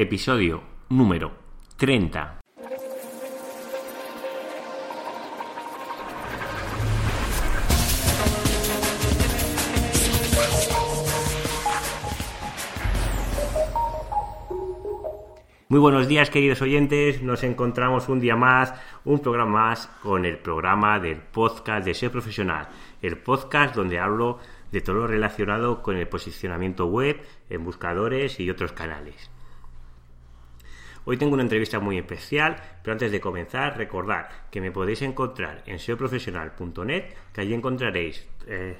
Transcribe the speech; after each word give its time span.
Episodio 0.00 0.62
número 0.90 1.32
30. 1.76 2.38
Muy 15.68 15.80
buenos 15.80 16.06
días 16.06 16.30
queridos 16.30 16.62
oyentes, 16.62 17.20
nos 17.24 17.42
encontramos 17.42 18.08
un 18.08 18.20
día 18.20 18.36
más, 18.36 18.72
un 19.04 19.18
programa 19.18 19.50
más 19.50 19.88
con 20.04 20.24
el 20.24 20.38
programa 20.38 21.00
del 21.00 21.16
podcast 21.16 21.84
de 21.84 21.94
Ser 21.94 22.12
Profesional, 22.12 22.68
el 23.02 23.18
podcast 23.18 23.74
donde 23.74 23.98
hablo 23.98 24.38
de 24.70 24.80
todo 24.80 24.94
lo 24.94 25.06
relacionado 25.08 25.82
con 25.82 25.96
el 25.96 26.06
posicionamiento 26.06 26.86
web 26.86 27.20
en 27.50 27.64
buscadores 27.64 28.38
y 28.38 28.48
otros 28.48 28.70
canales. 28.70 29.28
Hoy 31.10 31.16
tengo 31.16 31.32
una 31.32 31.42
entrevista 31.42 31.80
muy 31.80 31.96
especial, 31.96 32.56
pero 32.82 32.92
antes 32.92 33.10
de 33.10 33.18
comenzar, 33.18 33.78
recordad 33.78 34.28
que 34.50 34.60
me 34.60 34.70
podéis 34.70 35.00
encontrar 35.00 35.62
en 35.64 35.78
seoprofesional.net, 35.78 37.04
que 37.32 37.40
allí 37.40 37.54
encontraréis 37.54 38.28
eh, 38.46 38.76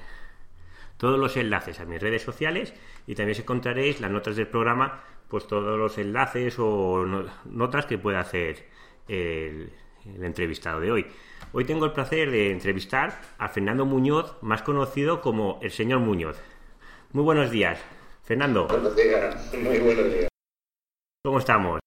todos 0.97 1.17
los 1.17 1.35
enlaces 1.37 1.79
a 1.79 1.85
mis 1.85 1.99
redes 1.99 2.21
sociales 2.21 2.75
y 3.07 3.15
también 3.15 3.39
encontraréis 3.39 3.99
las 3.99 4.11
notas 4.11 4.35
del 4.35 4.45
programa, 4.45 5.01
pues 5.27 5.47
todos 5.47 5.75
los 5.75 5.97
enlaces 5.97 6.57
o 6.59 7.03
notas 7.45 7.87
que 7.87 7.97
pueda 7.97 8.19
hacer 8.19 8.63
el, 9.07 9.73
el 10.05 10.23
entrevistado 10.23 10.79
de 10.81 10.91
hoy. 10.91 11.07
Hoy 11.51 11.65
tengo 11.65 11.85
el 11.85 11.93
placer 11.93 12.29
de 12.29 12.51
entrevistar 12.51 13.19
a 13.39 13.49
Fernando 13.49 13.85
Muñoz, 13.87 14.35
más 14.41 14.61
conocido 14.61 15.21
como 15.21 15.57
el 15.63 15.71
señor 15.71 16.01
Muñoz. 16.01 16.39
Muy 17.11 17.23
buenos 17.23 17.49
días, 17.49 17.79
Fernando. 18.21 18.67
Buenos 18.67 18.95
días, 18.95 19.51
muy 19.55 19.79
buenos 19.79 20.13
días. 20.13 20.27
¿Cómo 21.23 21.39
estamos? 21.39 21.79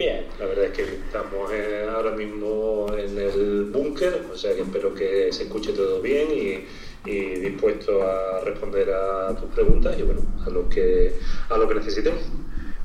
Bien, 0.00 0.28
la 0.38 0.46
verdad 0.46 0.66
es 0.66 0.67
que 0.78 0.94
estamos 0.94 1.50
eh, 1.52 1.88
ahora 1.92 2.12
mismo 2.12 2.86
en 2.96 3.18
el 3.18 3.64
búnker, 3.64 4.26
o 4.32 4.36
sea 4.36 4.54
que 4.54 4.62
espero 4.62 4.94
que 4.94 5.32
se 5.32 5.44
escuche 5.44 5.72
todo 5.72 6.00
bien 6.00 6.28
y, 6.30 6.64
dispuesto 7.04 8.02
a 8.02 8.40
responder 8.44 8.90
a 8.90 9.34
tus 9.34 9.50
preguntas 9.50 9.98
y 9.98 10.02
bueno, 10.02 10.20
a 10.44 10.50
lo 10.50 10.68
que, 10.68 11.14
a 11.48 11.56
lo 11.56 11.66
que 11.66 11.76
necesitemos. 11.76 12.20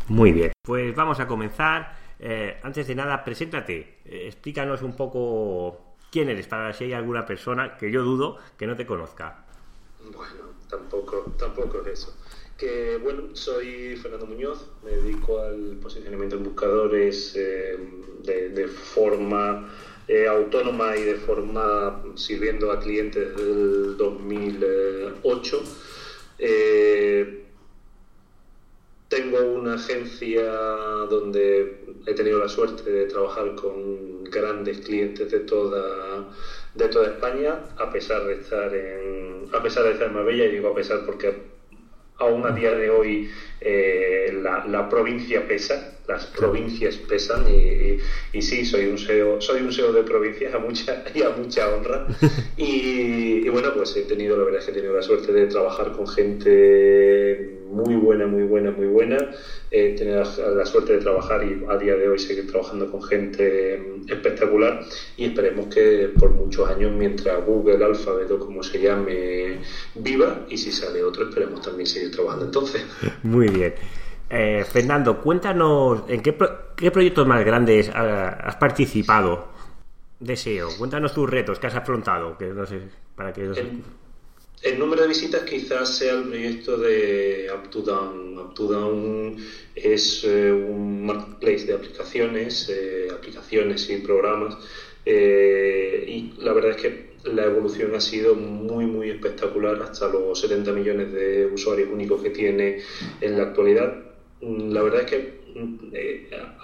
Muy 0.07 0.31
bien, 0.31 0.53
pues 0.61 0.95
vamos 0.95 1.19
a 1.19 1.27
comenzar. 1.27 1.97
Eh, 2.19 2.57
antes 2.63 2.87
de 2.87 2.95
nada, 2.95 3.21
preséntate, 3.25 3.99
eh, 4.05 4.27
explícanos 4.27 4.81
un 4.81 4.95
poco 4.95 5.97
quién 6.09 6.29
eres, 6.29 6.47
para 6.47 6.71
si 6.71 6.85
hay 6.85 6.93
alguna 6.93 7.25
persona 7.25 7.75
que 7.77 7.91
yo 7.91 8.03
dudo 8.03 8.37
que 8.57 8.65
no 8.65 8.77
te 8.77 8.85
conozca. 8.85 9.43
Bueno, 9.99 10.52
tampoco, 10.77 11.33
tampoco 11.37 11.81
es 11.81 11.99
eso 11.99 12.13
que 12.57 12.97
bueno, 12.97 13.23
soy 13.33 13.95
Fernando 13.97 14.25
Muñoz, 14.25 14.65
me 14.83 14.91
dedico 14.91 15.39
al 15.39 15.77
posicionamiento 15.81 16.35
en 16.35 16.43
buscadores 16.43 17.33
eh, 17.35 17.77
de, 18.23 18.67
forma 18.67 19.69
eh, 20.07 20.27
autónoma 20.27 20.95
y 20.95 21.03
de 21.03 21.15
forma 21.15 22.03
sirviendo 22.15 22.71
a 22.71 22.79
clientes 22.79 23.35
desde 23.35 23.51
el 23.51 23.97
2008. 23.97 25.63
Eh, 26.39 27.43
tengo 29.09 29.39
una 29.39 29.75
agencia 29.75 30.51
donde 31.09 31.85
he 32.05 32.13
tenido 32.13 32.39
la 32.39 32.49
suerte 32.49 32.89
de 32.89 33.05
trabajar 33.05 33.55
con 33.55 34.23
grandes 34.23 34.79
clientes 34.79 35.29
de 35.31 35.39
toda 35.41 36.29
de 36.75 36.87
toda 36.87 37.07
España, 37.07 37.59
a 37.77 37.91
pesar 37.91 38.25
de 38.25 38.33
estar 38.33 38.73
en 38.73 39.47
a 39.53 39.61
pesar 39.61 39.83
de 39.83 39.91
estar 39.91 40.07
en 40.07 40.13
Marbella, 40.13 40.45
y 40.45 40.51
digo 40.51 40.69
a 40.69 40.75
pesar 40.75 41.05
porque 41.05 41.33
aún 42.17 42.45
a 42.45 42.51
día 42.51 42.71
de 42.71 42.89
hoy 42.89 43.29
eh, 43.61 44.33
la, 44.41 44.89
provincia 44.89 45.47
pesa, 45.47 45.97
las 46.07 46.25
provincias 46.27 46.97
pesan 46.97 47.45
y, 47.47 47.97
y, 48.37 48.41
sí, 48.41 48.65
soy 48.65 48.85
un 48.85 48.97
SEO, 48.97 49.41
soy 49.41 49.61
un 49.61 49.71
SEO 49.71 49.91
de 49.93 50.03
provincias 50.03 50.53
a 50.53 50.59
mucha, 50.59 51.03
y 51.13 51.21
a 51.21 51.29
mucha 51.29 51.69
honra. 51.69 52.07
Y, 52.57 53.47
bueno, 53.49 53.73
pues 53.75 53.95
he 53.95 54.03
tenido, 54.03 54.37
la 54.37 54.43
verdad 54.43 54.59
es 54.59 54.65
que 54.65 54.71
he 54.71 54.75
tenido 54.75 54.93
la 54.93 55.01
suerte 55.01 55.31
de 55.31 55.47
trabajar 55.47 55.91
con 55.91 56.07
gente 56.07 57.62
muy 57.73 57.95
buena, 57.95 58.27
muy 58.27 58.43
buena, 58.43 58.71
muy 58.71 58.87
buena. 58.87 59.17
He 59.71 59.95
tenido 59.95 60.23
la, 60.55 60.65
suerte 60.65 60.93
de 60.93 60.99
trabajar 60.99 61.43
y 61.43 61.65
a 61.69 61.77
día 61.77 61.95
de 61.95 62.07
hoy 62.07 62.19
seguir 62.19 62.49
trabajando 62.49 62.89
con 62.89 63.01
gente 63.01 63.81
espectacular 64.07 64.81
y 65.17 65.25
esperemos 65.25 65.73
que 65.73 66.11
por 66.17 66.29
muchos 66.31 66.69
años, 66.69 66.91
mientras 66.91 67.43
Google, 67.45 67.83
Alphabet 67.83 68.29
o 68.31 68.39
como 68.39 68.61
se 68.63 68.79
llame, 68.79 69.59
viva 69.95 70.45
y 70.49 70.57
si 70.57 70.71
sale 70.71 71.03
otro, 71.03 71.27
esperemos 71.27 71.61
también 71.61 71.87
seguir 71.87 72.11
trabajando 72.11 72.45
entonces. 72.45 72.85
Muy 73.23 73.47
bien. 73.47 73.73
Eh, 74.29 74.63
Fernando, 74.63 75.21
cuéntanos 75.21 76.03
en 76.07 76.21
qué, 76.21 76.35
qué 76.75 76.91
proyectos 76.91 77.27
más 77.27 77.43
grandes 77.43 77.89
has 77.89 78.55
participado 78.55 79.49
de 80.19 80.35
SEO. 80.35 80.69
Cuéntanos 80.77 81.13
tus 81.13 81.29
retos 81.29 81.59
que 81.59 81.67
has 81.67 81.75
afrontado, 81.75 82.37
que 82.37 82.47
no 82.47 82.65
sé, 82.65 82.79
para 83.15 83.33
que 83.33 83.41
el 83.41 83.83
número 84.79 85.01
de 85.01 85.09
visitas 85.09 85.41
quizás 85.43 85.97
sea 85.97 86.13
el 86.13 86.23
proyecto 86.23 86.77
de 86.77 87.49
Up2Down. 87.51 88.53
Up2Down 88.53 89.37
es 89.75 90.23
eh, 90.23 90.51
un 90.51 91.05
marketplace 91.05 91.65
de 91.65 91.73
aplicaciones, 91.73 92.69
eh, 92.69 93.09
aplicaciones 93.11 93.89
y 93.89 93.97
programas. 93.97 94.57
Eh, 95.05 96.05
y 96.07 96.41
la 96.41 96.53
verdad 96.53 96.71
es 96.71 96.77
que 96.77 97.13
la 97.25 97.43
evolución 97.43 97.93
ha 97.95 97.99
sido 97.99 98.35
muy, 98.35 98.85
muy 98.85 99.09
espectacular 99.09 99.81
hasta 99.81 100.07
los 100.07 100.39
70 100.39 100.71
millones 100.71 101.11
de 101.11 101.45
usuarios 101.47 101.89
únicos 101.91 102.21
que 102.21 102.29
tiene 102.29 102.79
en 103.19 103.37
la 103.37 103.43
actualidad. 103.43 104.01
La 104.41 104.81
verdad 104.81 105.01
es 105.01 105.11
que 105.11 105.42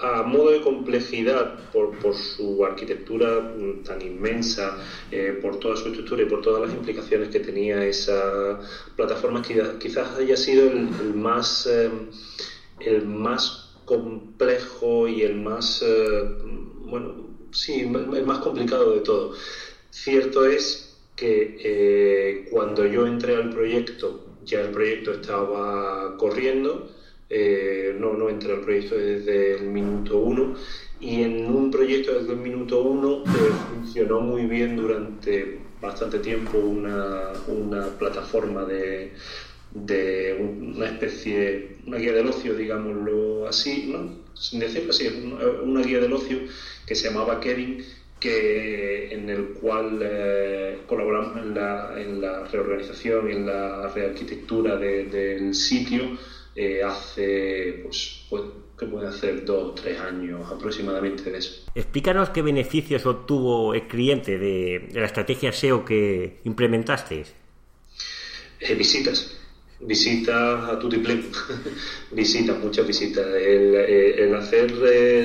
a 0.01 0.23
modo 0.23 0.51
de 0.51 0.61
complejidad, 0.61 1.69
por, 1.71 1.97
por 1.99 2.15
su 2.15 2.65
arquitectura 2.65 3.39
mm, 3.39 3.83
tan 3.83 4.01
inmensa, 4.01 4.77
eh, 5.11 5.37
por 5.41 5.59
toda 5.59 5.75
su 5.75 5.89
estructura 5.89 6.23
y 6.23 6.25
por 6.25 6.41
todas 6.41 6.61
las 6.67 6.73
implicaciones 6.73 7.29
que 7.29 7.39
tenía 7.39 7.83
esa 7.85 8.59
plataforma, 8.95 9.41
quizás 9.41 10.17
haya 10.17 10.35
sido 10.35 10.71
el, 10.71 11.13
más, 11.13 11.67
eh, 11.67 11.89
el 12.79 13.05
más 13.05 13.75
complejo 13.85 15.07
y 15.07 15.23
el 15.23 15.35
más, 15.35 15.83
bueno, 16.85 17.27
sí, 17.51 17.81
el 17.81 18.25
más 18.25 18.39
complicado 18.39 18.93
de 18.93 19.01
todo. 19.01 19.33
Cierto 19.89 20.45
es 20.45 20.97
que 21.15 22.47
cuando 22.51 22.85
yo 22.85 23.05
entré 23.05 23.35
al 23.35 23.49
proyecto, 23.49 24.29
ya 24.43 24.61
el 24.61 24.71
proyecto 24.71 25.11
estaba 25.11 26.15
corriendo, 26.17 26.89
eh, 27.29 27.95
no, 27.99 28.13
no 28.13 28.29
entré 28.29 28.53
al 28.53 28.61
proyecto 28.61 28.95
desde 28.95 29.57
el 29.57 29.63
minuto 29.65 30.17
uno. 30.17 30.55
Y 30.99 31.23
en 31.23 31.45
un 31.45 31.71
proyecto 31.71 32.19
desde 32.19 32.33
el 32.33 32.39
minuto 32.39 32.81
uno 32.81 33.23
eh, 33.23 33.51
funcionó 33.73 34.19
muy 34.19 34.45
bien 34.45 34.75
durante 34.75 35.59
bastante 35.79 36.19
tiempo 36.19 36.57
una, 36.57 37.31
una 37.47 37.87
plataforma 37.97 38.65
de, 38.65 39.13
de 39.71 40.37
una 40.39 40.87
especie, 40.87 41.77
una 41.85 41.97
guía 41.97 42.13
del 42.13 42.27
ocio, 42.27 42.55
digámoslo 42.55 43.47
así, 43.47 43.95
sin 44.33 44.59
decirlo 44.59 44.89
así, 44.89 45.07
una, 45.63 45.81
guía 45.81 45.99
del 45.99 46.11
ocio 46.11 46.39
que 46.85 46.95
se 46.95 47.09
llamaba 47.09 47.39
Kevin, 47.39 47.83
que, 48.19 49.13
en 49.13 49.29
el 49.29 49.49
cual 49.53 49.99
eh, 50.01 50.79
colaboramos 50.87 51.37
en 51.37 51.53
la, 51.53 51.93
en 51.95 52.19
la 52.19 52.43
reorganización 52.45 53.29
en 53.29 53.45
la 53.45 53.87
rearquitectura 53.93 54.75
del 54.75 55.55
sitio 55.55 56.17
eh, 56.61 56.83
hace, 56.83 57.79
pues, 57.83 58.25
¿qué 58.77 58.85
puede 58.85 59.07
hacer? 59.07 59.45
Dos 59.45 59.69
o 59.69 59.73
tres 59.73 59.97
años 59.97 60.41
aproximadamente 60.51 61.31
de 61.31 61.37
eso. 61.37 61.63
Explícanos 61.73 62.31
qué 62.31 62.41
beneficios 62.41 63.05
obtuvo 63.05 63.73
el 63.73 63.87
cliente 63.87 64.37
de, 64.37 64.89
la 64.91 65.05
estrategia 65.05 65.53
SEO 65.53 65.85
que 65.85 66.41
implementaste. 66.43 67.23
Eh, 68.59 68.75
visitas, 68.75 69.37
visitas 69.79 70.69
a 70.69 70.77
tu 70.77 70.89
visitas, 72.11 72.59
muchas 72.59 72.85
visitas. 72.85 73.25
El, 73.25 73.75
eh, 73.75 74.23
el 74.25 74.35
hacer 74.35 74.69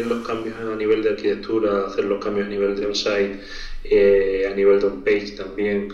los 0.07 0.25
cambios 0.25 0.55
a 0.61 0.77
nivel 0.77 1.03
de 1.03 1.11
arquitectura, 1.11 1.89
hacer 1.89 2.05
los 2.05 2.25
cambios 2.25 2.47
a 2.47 2.51
nivel 2.51 2.77
de 2.77 2.87
on-site, 2.87 3.41
a 4.47 4.55
nivel 4.55 4.79
de 4.79 4.87
on-page 4.87 5.33
también. 5.33 5.93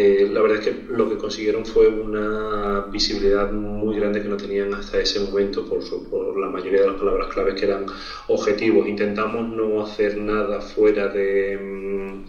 Eh, 0.00 0.28
la 0.30 0.40
verdad 0.40 0.58
es 0.58 0.64
que 0.64 0.84
lo 0.92 1.08
que 1.08 1.16
consiguieron 1.16 1.66
fue 1.66 1.88
una 1.88 2.82
visibilidad 2.82 3.50
muy 3.50 3.96
grande 3.96 4.22
que 4.22 4.28
no 4.28 4.36
tenían 4.36 4.72
hasta 4.72 5.00
ese 5.00 5.18
momento 5.18 5.64
por, 5.64 5.80
por 6.08 6.38
la 6.38 6.48
mayoría 6.48 6.82
de 6.82 6.86
las 6.86 7.00
palabras 7.00 7.26
claves 7.34 7.56
que 7.56 7.64
eran 7.64 7.84
objetivos. 8.28 8.86
Intentamos 8.86 9.48
no 9.48 9.82
hacer 9.82 10.16
nada 10.16 10.60
fuera 10.60 11.08
de 11.08 11.58
mm, 11.58 12.26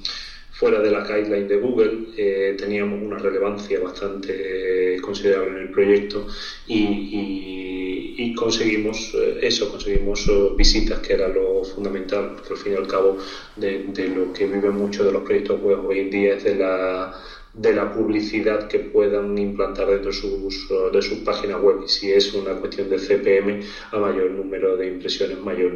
fuera 0.50 0.82
de 0.82 0.90
la 0.92 1.02
guideline 1.06 1.48
de 1.48 1.58
Google, 1.58 2.08
eh, 2.18 2.56
teníamos 2.58 3.02
una 3.02 3.18
relevancia 3.18 3.80
bastante 3.80 5.00
considerable 5.00 5.52
en 5.52 5.58
el 5.68 5.70
proyecto 5.70 6.26
y, 6.68 8.34
conseguimos 8.36 9.14
eh, 9.16 9.40
eso, 9.42 9.70
conseguimos 9.70 10.30
visitas, 10.58 11.00
que 11.00 11.14
era 11.14 11.28
lo 11.28 11.64
fundamental, 11.64 12.32
porque 12.36 12.54
al 12.54 12.60
fin 12.60 12.74
y 12.74 12.76
al 12.76 12.88
cabo 12.88 13.18
de, 13.56 13.84
de 13.88 14.08
lo 14.10 14.34
que 14.34 14.46
viven 14.46 14.76
muchos 14.76 15.06
de 15.06 15.12
los 15.12 15.24
proyectos 15.24 15.62
web 15.62 15.86
hoy 15.86 16.00
en 16.00 16.10
día 16.10 16.34
es 16.36 16.44
de 16.44 16.56
la 16.56 17.12
de 17.54 17.74
la 17.74 17.92
publicidad 17.92 18.68
que 18.68 18.80
puedan 18.80 19.38
implantar 19.38 19.88
dentro 19.88 20.12
de 20.12 20.18
sus, 20.18 20.70
de 20.94 21.02
sus 21.02 21.20
páginas 21.20 21.62
web. 21.62 21.82
Y 21.86 21.90
si 21.90 22.12
es 22.12 22.34
una 22.34 22.54
cuestión 22.54 22.90
de 22.90 22.98
CPM, 22.98 23.64
a 23.92 23.98
mayor 23.98 24.32
número 24.32 24.78
de 24.78 24.88
impresiones, 24.88 25.40
mayor, 25.40 25.74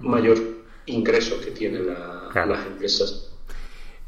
mayor 0.00 0.38
ingreso 0.86 1.40
que 1.40 1.50
tienen 1.52 1.86
las 1.86 2.66
empresas. 2.66 3.30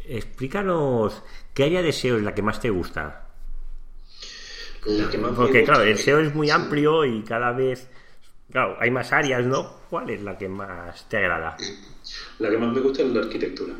Explícanos 0.04 1.22
qué 1.54 1.64
área 1.64 1.82
de 1.82 1.92
SEO 1.92 2.16
es 2.16 2.22
la 2.22 2.34
que 2.34 2.42
más 2.42 2.60
te 2.60 2.70
gusta. 2.70 3.26
Porque, 5.34 5.64
claro, 5.64 5.82
el 5.82 5.98
SEO 5.98 6.20
es 6.20 6.34
muy 6.34 6.48
amplio 6.50 7.04
y 7.04 7.22
cada 7.22 7.52
vez, 7.52 7.88
claro, 8.50 8.76
hay 8.78 8.90
más 8.90 9.12
áreas, 9.12 9.44
¿no? 9.44 9.80
¿Cuál 9.90 10.10
es 10.10 10.22
la 10.22 10.38
que 10.38 10.48
más 10.48 11.08
te 11.08 11.16
agrada? 11.16 11.56
La 12.38 12.50
que 12.50 12.56
más 12.58 12.72
me 12.72 12.80
gusta 12.80 13.02
es 13.02 13.08
la 13.08 13.20
arquitectura. 13.20 13.74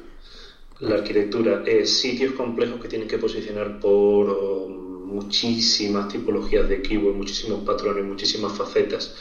La 0.80 0.96
arquitectura 0.96 1.62
es 1.64 1.90
sitios 1.90 2.32
complejos 2.32 2.80
que 2.80 2.88
tienen 2.88 3.08
que 3.08 3.16
posicionar 3.16 3.80
por 3.80 4.28
oh, 4.28 4.68
muchísimas 4.68 6.08
tipologías 6.08 6.68
de 6.68 6.82
keyword, 6.82 7.14
muchísimos 7.14 7.64
patrones, 7.64 8.04
muchísimas 8.04 8.52
facetas. 8.52 9.14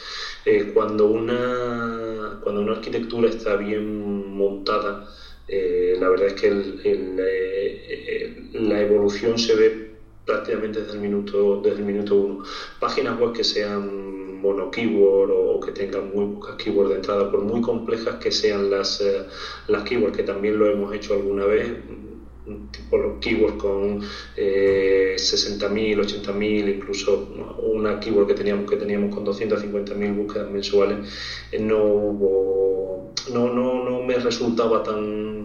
Eh, 0.44 0.70
cuando, 0.74 1.06
una, 1.06 2.38
cuando 2.42 2.60
una 2.60 2.72
arquitectura 2.72 3.30
está 3.30 3.56
bien 3.56 4.36
montada, 4.36 5.08
eh, 5.48 5.96
la 5.98 6.08
verdad 6.10 6.26
es 6.28 6.34
que 6.34 6.48
eh, 6.84 8.50
la 8.52 8.80
evolución 8.82 9.38
se 9.38 9.54
ve 9.54 9.86
prácticamente 10.26 10.80
desde 10.80 10.94
el 10.94 11.00
minuto 11.00 11.60
desde 11.62 11.78
el 11.78 11.86
minuto 11.86 12.16
uno. 12.16 12.42
Páginas 12.78 13.18
web 13.18 13.32
que 13.32 13.44
sean 13.44 14.25
mono 14.46 14.70
keyword 14.70 15.30
o 15.30 15.60
que 15.60 15.72
tengan 15.72 16.14
muy 16.14 16.34
pocas 16.34 16.56
keywords 16.56 16.90
de 16.90 16.96
entrada, 16.96 17.30
por 17.30 17.42
muy 17.42 17.60
complejas 17.60 18.16
que 18.16 18.30
sean 18.30 18.70
las, 18.70 19.00
eh, 19.00 19.24
las 19.68 19.82
keywords, 19.82 20.16
que 20.16 20.22
también 20.22 20.58
lo 20.58 20.70
hemos 20.70 20.94
hecho 20.94 21.14
alguna 21.14 21.44
vez, 21.44 21.72
tipo 22.70 22.96
los 22.96 23.18
keywords 23.18 23.56
con 23.56 24.00
eh, 24.36 25.16
60.000, 25.16 25.98
80.000, 25.98 26.76
incluso 26.76 27.28
una 27.60 27.98
keyword 27.98 28.28
que 28.28 28.34
teníamos 28.34 28.70
que 28.70 28.76
teníamos 28.76 29.14
con 29.14 29.26
250.000 29.26 30.16
búsquedas 30.16 30.50
mensuales, 30.50 30.98
eh, 31.50 31.58
no 31.58 31.84
hubo, 31.84 33.12
no, 33.32 33.52
no, 33.52 33.84
no 33.84 34.02
me 34.02 34.14
resultaba 34.14 34.82
tan 34.82 35.35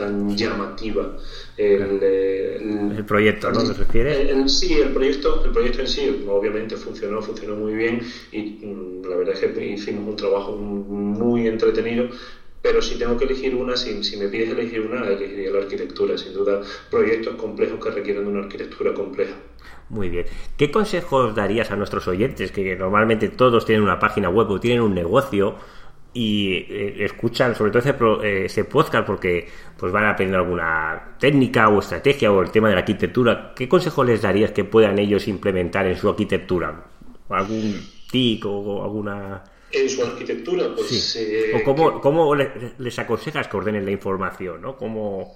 tan 0.00 0.36
llamativa 0.36 1.16
el, 1.56 3.04
proyecto, 3.06 3.52
¿no? 3.52 3.62
¿Te 3.62 3.74
refieres? 3.74 4.58
sí, 4.58 4.74
el 4.74 4.92
proyecto, 4.92 5.44
el 5.44 5.52
proyecto 5.52 5.82
en 5.82 5.88
sí 5.88 6.24
obviamente 6.28 6.76
funcionó, 6.76 7.20
funcionó 7.20 7.56
muy 7.56 7.74
bien 7.74 8.00
y 8.32 8.58
mm, 8.64 9.06
la 9.08 9.16
verdad 9.16 9.34
es 9.34 9.52
que 9.52 9.66
hicimos 9.66 10.08
un 10.08 10.16
trabajo 10.16 10.56
muy 10.56 11.46
entretenido, 11.46 12.08
pero 12.62 12.80
si 12.80 12.98
tengo 12.98 13.16
que 13.18 13.24
elegir 13.24 13.54
una, 13.54 13.76
si, 13.76 14.02
si 14.02 14.16
me 14.16 14.28
pides 14.28 14.50
elegir 14.50 14.80
una, 14.80 15.06
elegiría 15.06 15.50
la 15.50 15.60
arquitectura, 15.60 16.16
sin 16.16 16.32
duda, 16.32 16.62
proyectos 16.90 17.34
complejos 17.36 17.82
que 17.82 17.90
requieren 17.90 18.24
de 18.24 18.30
una 18.30 18.40
arquitectura 18.40 18.94
compleja. 18.94 19.34
Muy 19.90 20.08
bien. 20.08 20.26
¿Qué 20.56 20.70
consejos 20.70 21.34
darías 21.34 21.70
a 21.70 21.76
nuestros 21.76 22.06
oyentes 22.06 22.52
que 22.52 22.76
normalmente 22.76 23.28
todos 23.28 23.66
tienen 23.66 23.82
una 23.82 23.98
página 23.98 24.30
web 24.30 24.48
o 24.50 24.60
tienen 24.60 24.82
un 24.82 24.94
negocio? 24.94 25.56
Y 26.12 26.54
eh, 26.68 27.04
escuchan 27.04 27.54
sobre 27.54 27.70
todo 27.70 27.80
ese, 27.80 27.94
eh, 28.26 28.44
ese, 28.46 28.64
podcast 28.64 29.06
porque 29.06 29.48
pues 29.76 29.92
van 29.92 30.04
a 30.04 30.10
aprender 30.10 30.40
alguna 30.40 31.16
técnica 31.18 31.68
o 31.68 31.78
estrategia 31.78 32.32
o 32.32 32.42
el 32.42 32.50
tema 32.50 32.68
de 32.68 32.74
la 32.74 32.80
arquitectura. 32.80 33.52
¿Qué 33.54 33.68
consejo 33.68 34.02
les 34.02 34.22
darías 34.22 34.50
que 34.50 34.64
puedan 34.64 34.98
ellos 34.98 35.28
implementar 35.28 35.86
en 35.86 35.96
su 35.96 36.08
arquitectura? 36.08 36.84
¿Algún 37.28 37.80
TIC 38.10 38.44
o 38.46 38.82
alguna...? 38.82 39.44
En 39.72 39.88
su 39.88 40.02
arquitectura, 40.02 40.74
pues... 40.74 41.14
Eh, 41.14 41.52
¿O 41.54 41.62
cómo, 41.62 42.00
cómo 42.00 42.34
les, 42.34 42.98
aconsejas 42.98 43.46
que 43.46 43.56
ordenen 43.56 43.84
la 43.84 43.92
información? 43.92 44.60
¿no? 44.62 44.76
¿Cómo 44.76 45.32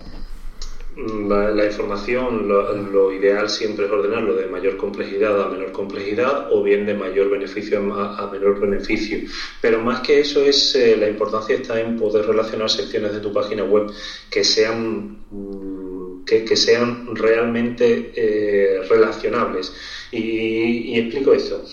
la, 0.96 1.66
información, 1.66 2.46
lo, 2.46 3.12
ideal 3.12 3.48
siempre 3.48 3.86
es 3.86 3.90
ordenarlo 3.90 4.34
de 4.34 4.46
mayor 4.46 4.76
complejidad 4.76 5.42
a 5.42 5.48
menor 5.48 5.72
complejidad 5.72 6.52
o 6.52 6.62
bien 6.62 6.86
de 6.86 6.94
mayor 6.94 7.30
beneficio 7.30 7.78
a, 7.78 8.30
menor 8.30 8.60
beneficio. 8.60 9.18
Pero 9.60 9.80
más 9.80 10.00
que 10.00 10.20
eso 10.20 10.44
es 10.44 10.74
eh, 10.76 10.96
la 10.96 11.08
importancia 11.08 11.56
está 11.56 11.80
en 11.80 11.96
poder 11.96 12.26
relacionar 12.26 12.70
secciones 12.70 13.12
de 13.12 13.20
tu 13.20 13.32
página 13.32 13.64
web 13.64 13.90
que 14.30 14.44
sean 14.44 15.18
mm, 15.30 16.24
que, 16.24 16.56
sean 16.56 17.14
realmente 17.14 18.12
eh, 18.14 18.82
relacionables. 18.88 19.72
Y, 20.12 20.94
y 20.94 20.98
explico 20.98 21.34
esto. 21.34 21.64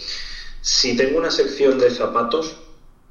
Si 0.61 0.97
tengo 0.97 1.19
una 1.19 1.31
sección 1.31 1.79
de 1.79 1.89
zapatos, 1.91 2.57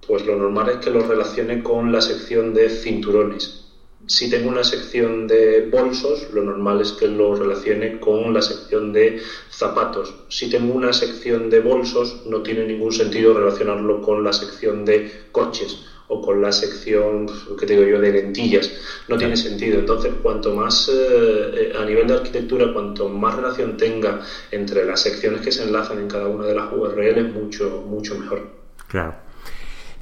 pues 0.07 0.27
lo 0.27 0.37
normal 0.37 0.71
es 0.71 0.77
que 0.79 0.91
lo 0.91 1.07
relacione 1.07 1.62
con 1.62 1.93
la 1.93 2.01
sección 2.01 2.53
de 2.53 2.69
cinturones 2.69 3.60
si 4.11 4.29
tengo 4.29 4.51
una 4.51 4.65
sección 4.65 5.29
de 5.29 5.69
bolsos, 5.71 6.31
lo 6.33 6.43
normal 6.43 6.81
es 6.81 6.91
que 6.91 7.07
lo 7.07 7.37
relacione 7.37 8.01
con 8.01 8.35
la 8.35 8.43
sección 8.43 8.93
de 8.93 9.23
zapatos. 9.51 10.12
Si 10.29 10.51
tengo 10.51 10.75
una 10.75 10.93
sección 10.93 11.49
de 11.49 11.61
bolsos, 11.61 12.23
no 12.27 12.43
tiene 12.43 12.67
ningún 12.67 12.91
sentido 12.91 13.35
relacionarlo 13.35 14.03
con 14.03 14.25
la 14.25 14.33
sección 14.33 14.85
de 14.85 15.29
coches 15.31 15.87
o 16.09 16.21
con 16.21 16.43
la 16.43 16.51
sección, 16.51 17.29
que 17.57 17.67
digo 17.67 17.85
yo, 17.85 18.01
de 18.01 18.11
lentillas. 18.11 18.73
No 19.07 19.17
tiene 19.17 19.37
sentido. 19.37 19.79
Entonces, 19.79 20.12
cuanto 20.21 20.57
más, 20.57 20.91
eh, 20.93 21.73
a 21.79 21.85
nivel 21.85 22.09
de 22.09 22.15
arquitectura, 22.15 22.73
cuanto 22.73 23.09
más 23.09 23.37
relación 23.37 23.77
tenga 23.77 24.23
entre 24.51 24.85
las 24.87 25.03
secciones 25.03 25.41
que 25.41 25.53
se 25.53 25.62
enlazan 25.62 26.01
en 26.01 26.09
cada 26.09 26.27
una 26.27 26.47
de 26.47 26.57
las 26.57 26.73
URLs, 26.73 27.33
mucho, 27.33 27.85
mucho 27.87 28.19
mejor. 28.19 28.45
Claro. 28.89 29.15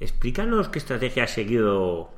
Explícanos 0.00 0.70
qué 0.70 0.78
estrategia 0.78 1.25
ha 1.25 1.28
seguido 1.28 2.18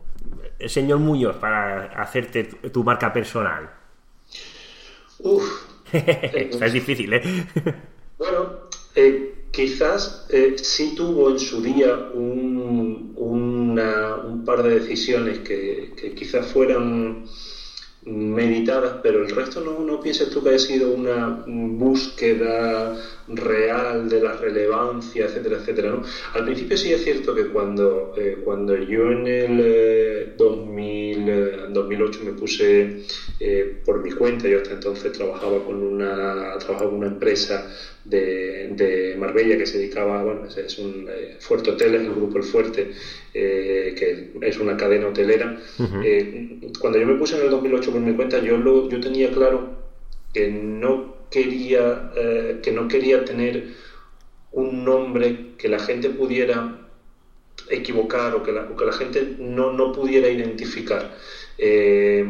señor 0.66 0.98
Muñoz 0.98 1.36
para 1.36 1.86
hacerte 2.00 2.44
tu 2.44 2.84
marca 2.84 3.12
personal? 3.12 3.70
Uf. 5.20 5.70
es 5.92 6.72
difícil, 6.72 7.12
¿eh? 7.14 7.22
bueno, 8.18 8.68
eh, 8.94 9.46
quizás 9.50 10.26
eh, 10.30 10.56
sí 10.56 10.94
tuvo 10.96 11.30
en 11.30 11.38
su 11.38 11.60
día 11.62 11.94
un, 12.14 13.14
un 13.16 14.44
par 14.44 14.62
de 14.62 14.80
decisiones 14.80 15.40
que, 15.40 15.92
que 15.96 16.14
quizás 16.14 16.46
fueran 16.46 17.24
meditadas, 18.02 18.96
pero 19.02 19.22
el 19.22 19.30
resto 19.30 19.60
no, 19.60 19.80
no 19.80 20.00
pienses 20.00 20.30
tú 20.30 20.42
que 20.42 20.50
haya 20.50 20.58
sido 20.58 20.90
una 20.92 21.42
búsqueda 21.46 22.96
real 23.28 24.08
de 24.08 24.20
la 24.20 24.32
relevancia, 24.36 25.26
etcétera, 25.26 25.58
etcétera. 25.58 25.90
¿no? 25.90 26.02
Al 26.34 26.44
principio 26.44 26.76
sí 26.76 26.92
es 26.92 27.02
cierto 27.02 27.34
que 27.34 27.48
cuando, 27.48 28.12
eh, 28.16 28.38
cuando 28.42 28.76
yo 28.76 29.10
en 29.10 29.26
el 29.26 30.32
2000, 30.36 30.89
2008 32.00 32.20
eh, 32.20 32.24
me 32.24 32.32
puse 32.32 33.02
eh, 33.40 33.80
por 33.84 34.02
mi 34.02 34.10
cuenta, 34.12 34.48
yo 34.48 34.58
hasta 34.58 34.74
entonces 34.74 35.12
trabajaba 35.12 35.64
con 35.64 35.82
una, 35.82 36.58
trabajaba 36.58 36.90
con 36.90 36.98
una 36.98 37.08
empresa 37.08 37.70
de, 38.04 38.68
de, 38.72 39.16
Marbella 39.16 39.58
que 39.58 39.66
se 39.66 39.78
dedicaba, 39.78 40.22
bueno, 40.24 40.46
es, 40.46 40.78
un 40.78 41.08
Fuerte 41.38 41.70
Hoteles, 41.70 42.02
el 42.02 42.14
grupo 42.14 42.38
El 42.38 42.44
Fuerte, 42.44 42.90
que 43.32 44.32
es 44.40 44.58
una 44.58 44.76
cadena 44.76 45.08
hotelera. 45.08 45.60
cuando 46.80 46.98
yo 46.98 47.06
me 47.06 47.14
puse 47.14 47.36
en 47.36 47.44
el 47.44 47.50
2008 47.50 47.92
por 47.92 48.00
mi 48.00 48.14
cuenta, 48.14 48.42
yo, 48.42 48.56
lo, 48.56 48.88
yo 48.88 49.00
tenía 49.00 49.30
claro 49.30 49.80
que 50.32 50.48
no 50.48 51.20
quería, 51.30 52.12
eh, 52.16 52.60
que 52.62 52.72
no 52.72 52.88
quería 52.88 53.24
tener 53.24 53.68
un 54.52 54.84
nombre 54.84 55.52
que 55.56 55.68
la 55.68 55.78
gente 55.78 56.10
pudiera 56.10 56.76
equivocar 57.68 58.34
o 58.34 58.42
que 58.42 58.52
la, 58.52 58.66
que 58.76 58.84
la 58.84 58.92
gente 58.92 59.36
no, 59.38 59.72
no, 59.72 59.92
pudiera 59.92 60.28
identificar. 60.28 61.14
Eh, 61.62 62.24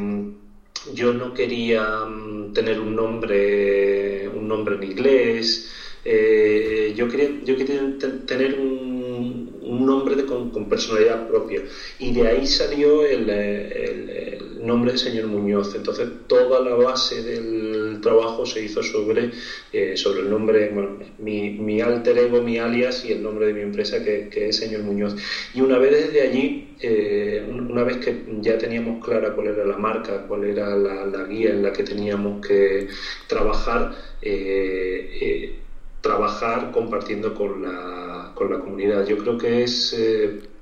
yo 0.93 1.13
no 1.13 1.33
quería 1.35 2.05
mm, 2.05 2.53
tener 2.53 2.81
un 2.81 2.97
nombre, 2.97 4.29
un 4.29 4.49
nombre 4.49 4.75
en 4.77 4.83
inglés. 4.83 5.71
Eh, 6.05 6.93
yo 6.97 7.09
quería, 7.09 7.31
yo 7.45 7.57
quería 7.57 7.97
tener 8.27 8.59
un, 8.59 9.59
un 9.61 9.87
nombre 9.87 10.25
con, 10.25 10.69
personalidad 10.69 11.29
propia. 11.29 11.63
Y 11.99 12.13
de 12.13 12.27
ahí 12.27 12.47
salió 12.47 13.05
el, 13.05 13.29
el, 13.31 14.67
nombre 14.67 14.93
de 14.93 14.99
señor 14.99 15.27
Muñoz. 15.27 15.75
Entonces, 15.75 16.09
toda 16.27 16.61
la 16.61 16.75
base 16.75 17.23
del 17.23 17.80
trabajo 17.99 18.47
se 18.47 18.63
hizo 18.63 18.83
sobre, 18.83 19.31
eh, 19.73 19.97
sobre 19.97 20.21
el 20.21 20.31
nombre, 20.31 20.71
mi, 21.19 21.51
mi, 21.51 21.81
alter 21.81 22.19
ego, 22.19 22.43
mi 22.43 22.59
alias 22.59 23.05
y 23.05 23.13
el 23.13 23.23
nombre 23.23 23.47
de 23.47 23.55
mi 23.55 23.63
empresa, 23.63 24.03
que, 24.03 24.29
es 24.33 24.57
señor 24.57 24.83
Muñoz. 24.83 25.17
Y 25.55 25.61
una 25.61 25.79
vez 25.79 25.93
desde 25.93 26.23
allí, 26.23 26.77
eh, 26.81 27.45
una 27.49 27.83
vez 27.83 27.97
que 27.99 28.25
ya 28.41 28.59
teníamos 28.59 29.05
clara 29.05 29.35
cuál 29.35 29.49
era 29.49 29.65
la 29.65 29.77
marca, 29.77 30.27
cuál 30.27 30.45
era 30.45 30.77
la, 30.77 31.05
la 31.07 31.25
guía 31.25 31.51
en 31.51 31.63
la 31.63 31.73
que 31.73 31.83
teníamos 31.83 32.47
que 32.47 32.89
trabajar, 33.27 33.93
eh, 34.23 35.55
trabajar 36.01 36.71
compartiendo 36.71 37.35
con 37.35 37.63
la, 37.63 38.33
con 38.35 38.51
la 38.51 38.61
comunidad. 38.61 39.07
Yo 39.07 39.19
creo 39.19 39.37
que 39.39 39.65
es, 39.65 39.95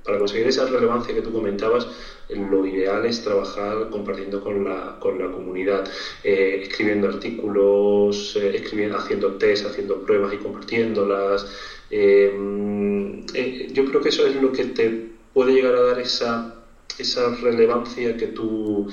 para 0.08 0.18
conseguir 0.18 0.46
esa 0.46 0.64
relevancia 0.64 1.14
que 1.14 1.20
tú 1.20 1.30
comentabas, 1.30 1.86
lo 2.30 2.64
ideal 2.64 3.04
es 3.04 3.22
trabajar 3.22 3.90
compartiendo 3.90 4.40
con 4.40 4.64
la, 4.64 4.96
con 4.98 5.18
la 5.18 5.30
comunidad, 5.30 5.86
eh, 6.24 6.60
escribiendo 6.62 7.08
artículos, 7.08 8.34
eh, 8.36 8.56
escribiendo, 8.56 8.96
haciendo 8.96 9.34
test, 9.34 9.66
haciendo 9.66 10.02
pruebas 10.02 10.32
y 10.32 10.38
compartiéndolas. 10.38 11.46
yo 11.90 13.84
creo 13.84 14.00
que 14.00 14.08
eso 14.08 14.26
es 14.26 14.34
lo 14.34 14.50
que 14.50 14.64
te 14.64 14.98
puede 15.34 15.52
llegar 15.52 15.74
a 15.74 15.82
dar 15.82 15.98
esa, 15.98 16.54
esa 16.96 17.28
relevancia 17.34 18.16
que 18.16 18.28
tú 18.28 18.88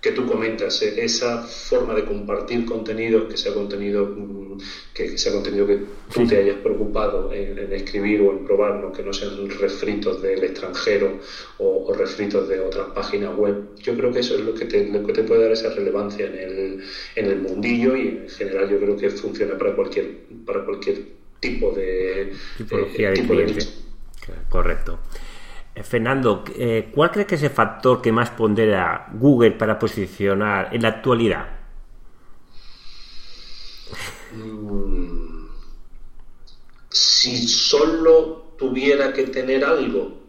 que 0.00 0.12
tú 0.12 0.26
comentas, 0.26 0.80
eh, 0.82 1.04
esa 1.04 1.42
forma 1.42 1.94
de 1.94 2.04
compartir 2.04 2.64
contenido, 2.64 3.28
que 3.28 3.36
sea 3.36 3.52
contenido 3.52 4.06
mm, 4.06 4.58
que, 4.94 5.18
sea 5.18 5.32
contenido 5.32 5.66
que 5.66 5.80
tú 6.12 6.26
te 6.26 6.38
hayas 6.38 6.56
preocupado 6.56 7.32
en, 7.32 7.72
escribir 7.72 8.22
o 8.22 8.32
en 8.32 8.44
probar, 8.44 8.76
¿no? 8.76 8.92
que 8.92 9.02
no 9.02 9.12
sean 9.12 9.48
refritos 9.50 10.22
del 10.22 10.42
extranjero 10.44 11.18
o, 11.58 11.92
refritos 11.92 12.48
de 12.48 12.60
otras 12.60 12.88
páginas 12.94 13.36
web. 13.36 13.76
Yo 13.78 13.96
creo 13.96 14.12
que 14.12 14.20
eso 14.20 14.34
es 14.36 14.40
lo 14.40 14.54
que 14.54 14.64
te, 14.64 14.86
lo 14.88 15.04
que 15.04 15.12
te 15.12 15.22
puede 15.24 15.42
dar 15.42 15.52
esa 15.52 15.70
relevancia 15.70 16.26
en 16.26 16.38
el, 16.38 16.84
en 17.16 17.26
el 17.26 17.40
mundillo 17.40 17.96
y 17.96 18.08
en 18.08 18.28
general 18.28 18.70
yo 18.70 18.78
creo 18.78 18.96
que 18.96 19.10
funciona 19.10 19.58
para 19.58 19.74
cualquier, 19.74 20.06
para 20.46 20.64
cualquier 20.64 21.20
tipo 21.40 21.72
de, 21.72 22.32
tipología 22.56 23.10
de, 23.10 23.26
cliente. 23.26 23.66
Correcto. 24.48 25.00
Eh, 25.74 25.82
Fernando, 25.82 26.44
eh, 26.56 26.90
¿cuál 26.92 27.10
crees 27.10 27.28
que 27.28 27.34
es 27.36 27.42
el 27.42 27.50
factor 27.50 28.02
que 28.02 28.10
más 28.12 28.30
pondera 28.30 29.08
Google 29.12 29.52
para 29.52 29.78
posicionar 29.78 30.74
en 30.74 30.82
la 30.82 30.88
actualidad? 30.88 31.46
Mm, 34.32 35.46
si 36.88 37.46
solo 37.48 38.54
tuviera 38.58 39.12
que 39.12 39.24
tener 39.24 39.64
algo, 39.64 40.20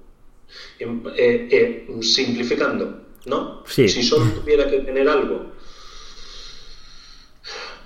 em, 0.79 1.03
eh, 1.15 1.87
simplificando, 2.01 3.01
¿no? 3.25 3.63
Si 3.65 4.03
solo 4.03 4.31
tuviera 4.31 4.69
que 4.69 4.79
tener 4.79 5.07
algo, 5.09 5.51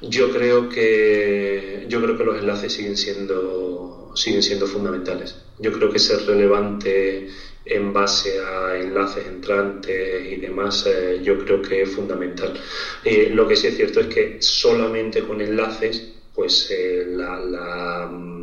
yo 0.02 0.32
creo 0.32 0.70
que 0.70 1.86
yo 1.88 2.02
creo 2.02 2.18
que 2.18 2.24
los 2.24 2.38
enlaces 2.38 2.74
siguen 2.74 2.98
siendo 2.98 4.12
siguen 4.16 4.44
siendo 4.44 4.68
fundamentales. 4.68 5.36
Yo 5.60 5.72
creo 5.72 5.92
que 5.92 6.00
ser 6.00 6.26
relevante 6.26 7.28
en 7.66 7.94
base 7.94 8.40
a 8.40 8.78
enlaces 8.78 9.26
entrantes 9.26 10.32
y 10.32 10.36
demás, 10.38 10.86
eh, 10.88 11.20
yo 11.24 11.38
creo 11.44 11.62
que 11.62 11.82
es 11.82 11.90
fundamental. 11.90 12.54
Eh, 13.04 13.30
lo 13.32 13.48
que 13.48 13.56
sí 13.56 13.68
es 13.68 13.76
cierto 13.76 14.00
es 14.00 14.08
que 14.08 14.38
solamente 14.40 15.22
con 15.22 15.42
enlaces, 15.42 16.14
pues 16.34 16.70
eh, 16.70 17.06
la, 17.08 18.08
mm, 18.10 18.35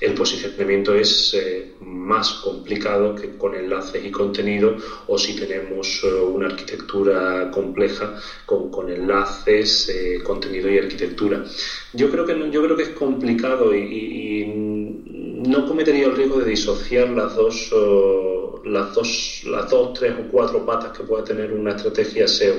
el 0.00 0.14
posicionamiento 0.14 0.94
es 0.94 1.36
más 1.80 2.34
complicado 2.34 3.14
que 3.14 3.36
con 3.36 3.54
enlaces 3.54 4.04
y 4.04 4.10
contenido 4.10 4.76
o 5.06 5.18
si 5.18 5.34
tenemos 5.34 6.02
una 6.04 6.46
arquitectura 6.46 7.50
compleja 7.50 8.14
con, 8.46 8.90
enlaces, 8.90 9.92
contenido 10.22 10.70
y 10.70 10.78
arquitectura. 10.78 11.42
Yo 11.92 12.08
creo 12.10 12.24
que, 12.24 12.50
yo 12.50 12.62
creo 12.62 12.76
que 12.76 12.82
es 12.84 12.90
complicado 12.90 13.74
y 13.74 14.44
no 14.46 15.64
cometería 15.66 16.06
el 16.06 16.16
riesgo 16.16 16.38
de 16.38 16.50
disociar 16.50 17.10
las 17.10 17.34
dos, 17.34 17.70
las 18.64 18.94
dos, 18.94 19.42
las 19.46 19.70
dos, 19.70 19.98
tres 19.98 20.14
o 20.18 20.30
cuatro 20.30 20.64
patas 20.64 20.96
que 20.96 21.04
puede 21.04 21.24
tener 21.24 21.52
una 21.52 21.72
estrategia 21.72 22.26
SEO, 22.26 22.54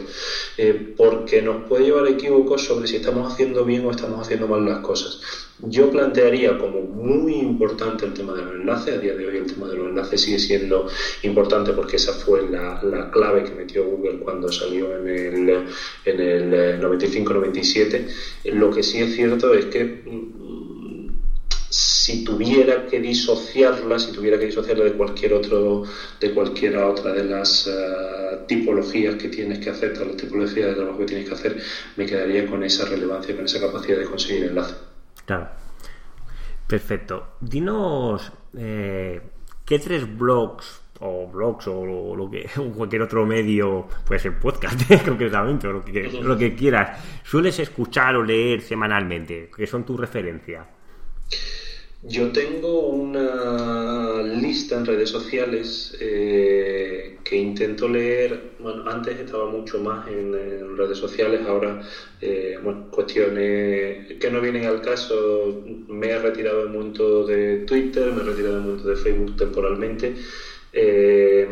eh, 0.57 0.93
porque 0.95 1.41
nos 1.41 1.67
puede 1.67 1.85
llevar 1.85 2.05
a 2.05 2.09
equívocos 2.09 2.65
sobre 2.65 2.87
si 2.87 2.97
estamos 2.97 3.31
haciendo 3.31 3.65
bien 3.65 3.85
o 3.85 3.91
estamos 3.91 4.21
haciendo 4.21 4.47
mal 4.47 4.65
las 4.65 4.79
cosas. 4.79 5.19
Yo 5.61 5.91
plantearía 5.91 6.57
como 6.57 6.81
muy 6.81 7.35
importante 7.35 8.05
el 8.05 8.13
tema 8.13 8.33
de 8.33 8.43
los 8.43 8.55
enlaces. 8.55 8.95
A 8.95 8.97
día 8.97 9.13
de 9.13 9.27
hoy 9.27 9.37
el 9.37 9.45
tema 9.45 9.67
de 9.67 9.75
los 9.75 9.89
enlaces 9.89 10.21
sigue 10.21 10.39
siendo 10.39 10.87
importante 11.23 11.73
porque 11.73 11.97
esa 11.97 12.13
fue 12.13 12.49
la, 12.49 12.79
clave 13.11 13.43
que 13.43 13.51
metió 13.51 13.83
Google 13.83 14.19
cuando 14.19 14.49
salió 14.49 14.97
en 14.97 15.07
el, 15.07 15.65
en 16.05 16.19
el 16.21 16.81
95-97. 16.81 18.07
Lo 18.53 18.71
que 18.71 18.83
sí 18.83 18.99
es 18.99 19.13
cierto 19.15 19.53
es 19.53 19.65
que 19.65 20.03
si 22.09 22.23
tuviera 22.23 22.87
que 22.87 22.99
disociarla, 22.99 23.99
si 23.99 24.11
tuviera 24.11 24.39
que 24.39 24.47
disociarla 24.47 24.85
de 24.85 24.93
cualquier 24.93 25.31
otro, 25.33 25.83
de 26.19 26.33
cualquiera 26.33 26.87
otra 26.87 27.13
de 27.13 27.23
las 27.23 27.67
eh, 27.67 28.39
tipologías 28.47 29.13
que 29.13 29.29
tienes 29.29 29.59
que 29.59 29.69
hacer, 29.69 29.93
todas 29.93 30.07
las 30.07 30.17
tipologías 30.17 30.69
de 30.69 30.73
trabajo 30.73 30.97
que 30.97 31.05
tienes 31.05 31.27
que 31.27 31.35
hacer, 31.35 31.61
me 31.97 32.07
quedaría 32.07 32.47
con 32.47 32.63
esa 32.63 32.85
relevancia, 32.85 33.35
con 33.35 33.45
esa 33.45 33.59
capacidad 33.59 33.99
de 33.99 34.05
conseguir 34.05 34.45
enlace. 34.45 34.73
Claro. 35.23 35.49
Perfecto. 36.65 37.35
Dinos 37.41 38.31
eh, 38.57 39.21
qué 39.63 39.77
tres 39.77 40.17
blogs 40.17 40.81
o 41.01 41.27
blogs 41.27 41.67
o 41.67 42.15
lo, 42.15 42.27
que 42.31 42.49
cualquier 42.75 43.03
otro 43.03 43.23
medio, 43.27 43.87
puede 44.03 44.19
ser 44.19 44.39
podcast 44.39 44.81
concretamente, 45.05 45.67
o 45.67 45.73
lo 45.73 45.85
que, 45.85 46.09
lo 46.23 46.35
que 46.35 46.55
quieras, 46.55 47.21
sueles 47.23 47.59
escuchar 47.59 48.15
o 48.15 48.23
leer 48.23 48.61
semanalmente, 48.61 49.51
que 49.55 49.67
son 49.67 49.85
tus 49.85 49.99
referencias. 49.99 50.65
Yo 52.01 52.31
tengo 52.31 52.87
una 52.87 54.21
lista 54.21 54.77
en 54.77 54.85
redes 54.85 55.09
sociales 55.09 55.93
eh, 55.99 57.17
que 57.25 57.35
intento 57.35 57.89
leer. 57.89 58.39
Bueno, 58.57 58.83
antes 58.85 59.19
estaba 59.19 59.45
mucho 59.45 59.79
más 59.79 60.07
en, 60.07 60.77
redes 60.77 60.97
sociales, 60.97 61.41
ahora, 61.45 61.77
eh, 62.21 62.57
cuestiones 62.89 64.17
que 64.17 64.29
no 64.29 64.39
vienen 64.39 64.63
al 64.65 64.79
caso. 64.79 65.61
Me 65.87 66.07
he 66.07 66.17
retirado 66.19 66.59
del 66.59 66.69
mundo 66.69 67.25
de 67.25 67.57
Twitter, 67.57 68.13
me 68.13 68.21
he 68.21 68.23
retirado 68.23 68.55
del 68.55 68.63
mundo 68.63 68.87
de 68.87 68.95
Facebook 68.95 69.35
temporalmente, 69.35 70.13
eh, 70.71 71.45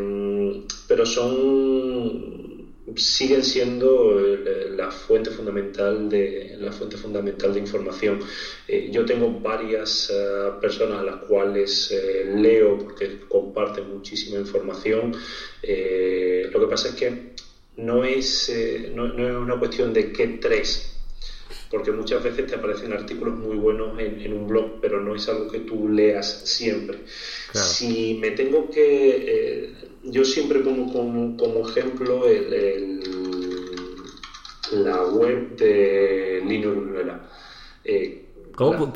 pero 0.88 1.06
son 1.06 2.47
siguen 2.96 3.44
siendo 3.44 4.20
eh, 4.20 4.70
la 4.76 4.92
fuente 4.92 5.30
fundamental 5.30 6.10
de 6.10 6.56
la 6.60 6.72
fuente 6.72 6.98
fundamental 6.98 7.54
de 7.54 7.60
información. 7.60 8.20
Eh, 8.68 8.90
yo 8.92 9.06
tengo 9.06 9.30
varias 9.40 10.10
eh, 10.10 10.52
personas 10.62 11.00
a 11.00 11.04
las 11.04 11.18
cuales 11.18 11.94
leo 12.36 12.78
porque 12.78 13.20
comparten 13.28 13.90
muchísima 13.90 14.40
información. 14.40 15.12
lo 15.12 16.60
que 16.60 16.68
pasa 16.70 16.90
es 16.90 16.96
que 16.96 17.34
no 17.78 18.04
es, 18.04 18.52
no, 18.94 19.06
es 19.06 19.36
una 19.36 19.60
cuestión 19.60 19.94
de 19.94 20.12
qué 20.12 20.28
tres 20.42 20.94
porque 21.70 21.92
muchas 21.92 22.24
veces 22.24 22.48
te 22.48 22.56
aparecen 22.56 22.94
artículos 22.94 23.36
muy 23.36 23.58
buenos 23.58 24.00
en, 24.00 24.32
un 24.32 24.48
blog, 24.48 24.80
pero 24.80 25.02
no 25.02 25.14
es 25.14 25.28
algo 25.28 25.50
que 25.50 25.60
tú 25.60 25.90
leas 25.90 26.44
siempre. 26.46 27.00
Si 27.52 28.18
me 28.22 28.32
tengo 28.32 28.70
que 28.70 29.87
yo 30.04 30.24
siempre 30.26 30.60
pongo 30.60 31.38
como, 31.38 31.70
ejemplo 31.70 32.28
el, 32.28 33.02
la 34.72 35.06
web 35.06 35.56
de 35.56 36.42
Lino 36.46 36.70
Uruñuela. 36.70 37.22
Eh, 37.84 38.26
¿Cómo? 38.56 38.94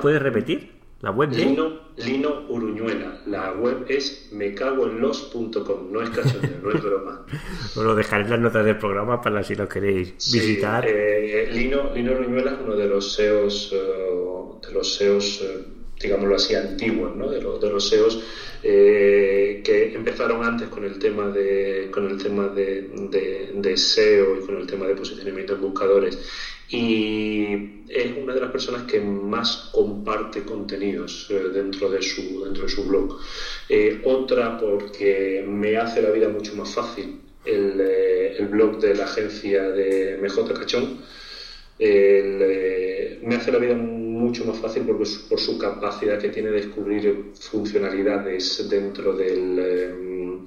¿Puedes, 0.00 0.22
repetir? 0.22 0.72
¿La 1.00 1.10
web 1.10 1.30
de? 1.30 1.44
Lino, 1.44 1.80
Lino 1.96 2.46
Uruñuela. 2.48 3.20
La 3.26 3.52
web 3.52 3.84
es 3.88 4.28
mecagoenlos.com. 4.32 5.92
No 5.92 6.00
es 6.02 6.10
cachondeo, 6.10 6.58
no 6.62 6.70
es 6.70 6.82
broma. 6.82 7.26
Bueno, 7.74 7.94
dejaré 7.94 8.28
las 8.28 8.40
notas 8.40 8.64
del 8.64 8.78
programa 8.78 9.20
para 9.20 9.42
si 9.42 9.54
lo 9.54 9.68
queréis 9.68 10.14
visitar. 10.32 10.84
Eh, 10.86 11.50
Lino, 11.52 11.94
Lino 11.94 12.12
Uruñuela 12.12 12.52
es 12.52 12.58
uno 12.62 12.76
de 12.76 12.86
los 12.86 13.12
SEOs, 13.14 13.72
eh, 13.72 14.66
de 14.66 14.72
los 14.72 14.94
SEOs 14.94 15.42
digámoslo 16.02 16.34
así, 16.34 16.54
antiguos, 16.54 17.16
¿no? 17.16 17.30
de, 17.30 17.40
los, 17.40 17.60
de 17.60 17.70
los 17.70 17.88
SEOs 17.88 18.22
eh, 18.64 19.60
que 19.64 19.92
empezaron 19.92 20.44
antes 20.44 20.68
con 20.68 20.84
el 20.84 20.96
tema 21.00 21.28
de 21.30 21.88
con 21.90 22.08
el 22.08 22.22
tema 22.22 22.46
de, 22.46 22.90
de, 23.54 23.76
SEO 23.76 24.36
y 24.36 24.46
con 24.46 24.56
el 24.56 24.68
tema 24.68 24.86
de 24.86 24.94
posicionamiento 24.94 25.54
en 25.54 25.62
buscadores. 25.62 26.16
Y 26.68 27.82
es 27.88 28.16
una 28.16 28.34
de 28.34 28.40
las 28.40 28.52
personas 28.52 28.82
que 28.84 29.00
más 29.00 29.70
comparte 29.72 30.44
contenidos 30.44 31.26
eh, 31.30 31.50
dentro 31.52 31.90
de 31.90 32.00
su 32.02 32.44
dentro 32.44 32.62
de 32.62 32.68
su 32.68 32.84
blog. 32.84 33.18
Eh, 33.68 34.00
otra 34.04 34.56
porque 34.58 35.44
me 35.46 35.76
hace 35.76 36.00
la 36.00 36.10
vida 36.10 36.28
mucho 36.28 36.54
más 36.54 36.72
fácil 36.72 37.20
el, 37.44 37.80
el 37.80 38.46
blog 38.46 38.78
de 38.78 38.94
la 38.94 39.04
agencia 39.04 39.70
de 39.70 40.18
MJ 40.22 40.54
Cachón. 40.54 40.98
Me 41.80 43.34
hace 43.34 43.50
la 43.50 43.58
vida 43.58 43.74
mucho 44.12 44.44
más 44.44 44.58
fácil 44.58 44.84
por, 44.84 44.96
por 45.28 45.40
su 45.40 45.58
capacidad 45.58 46.20
que 46.20 46.28
tiene 46.30 46.50
de 46.50 46.56
descubrir 46.56 47.32
funcionalidades 47.38 48.68
dentro 48.68 49.14
del 49.14 49.58
em, 49.58 50.40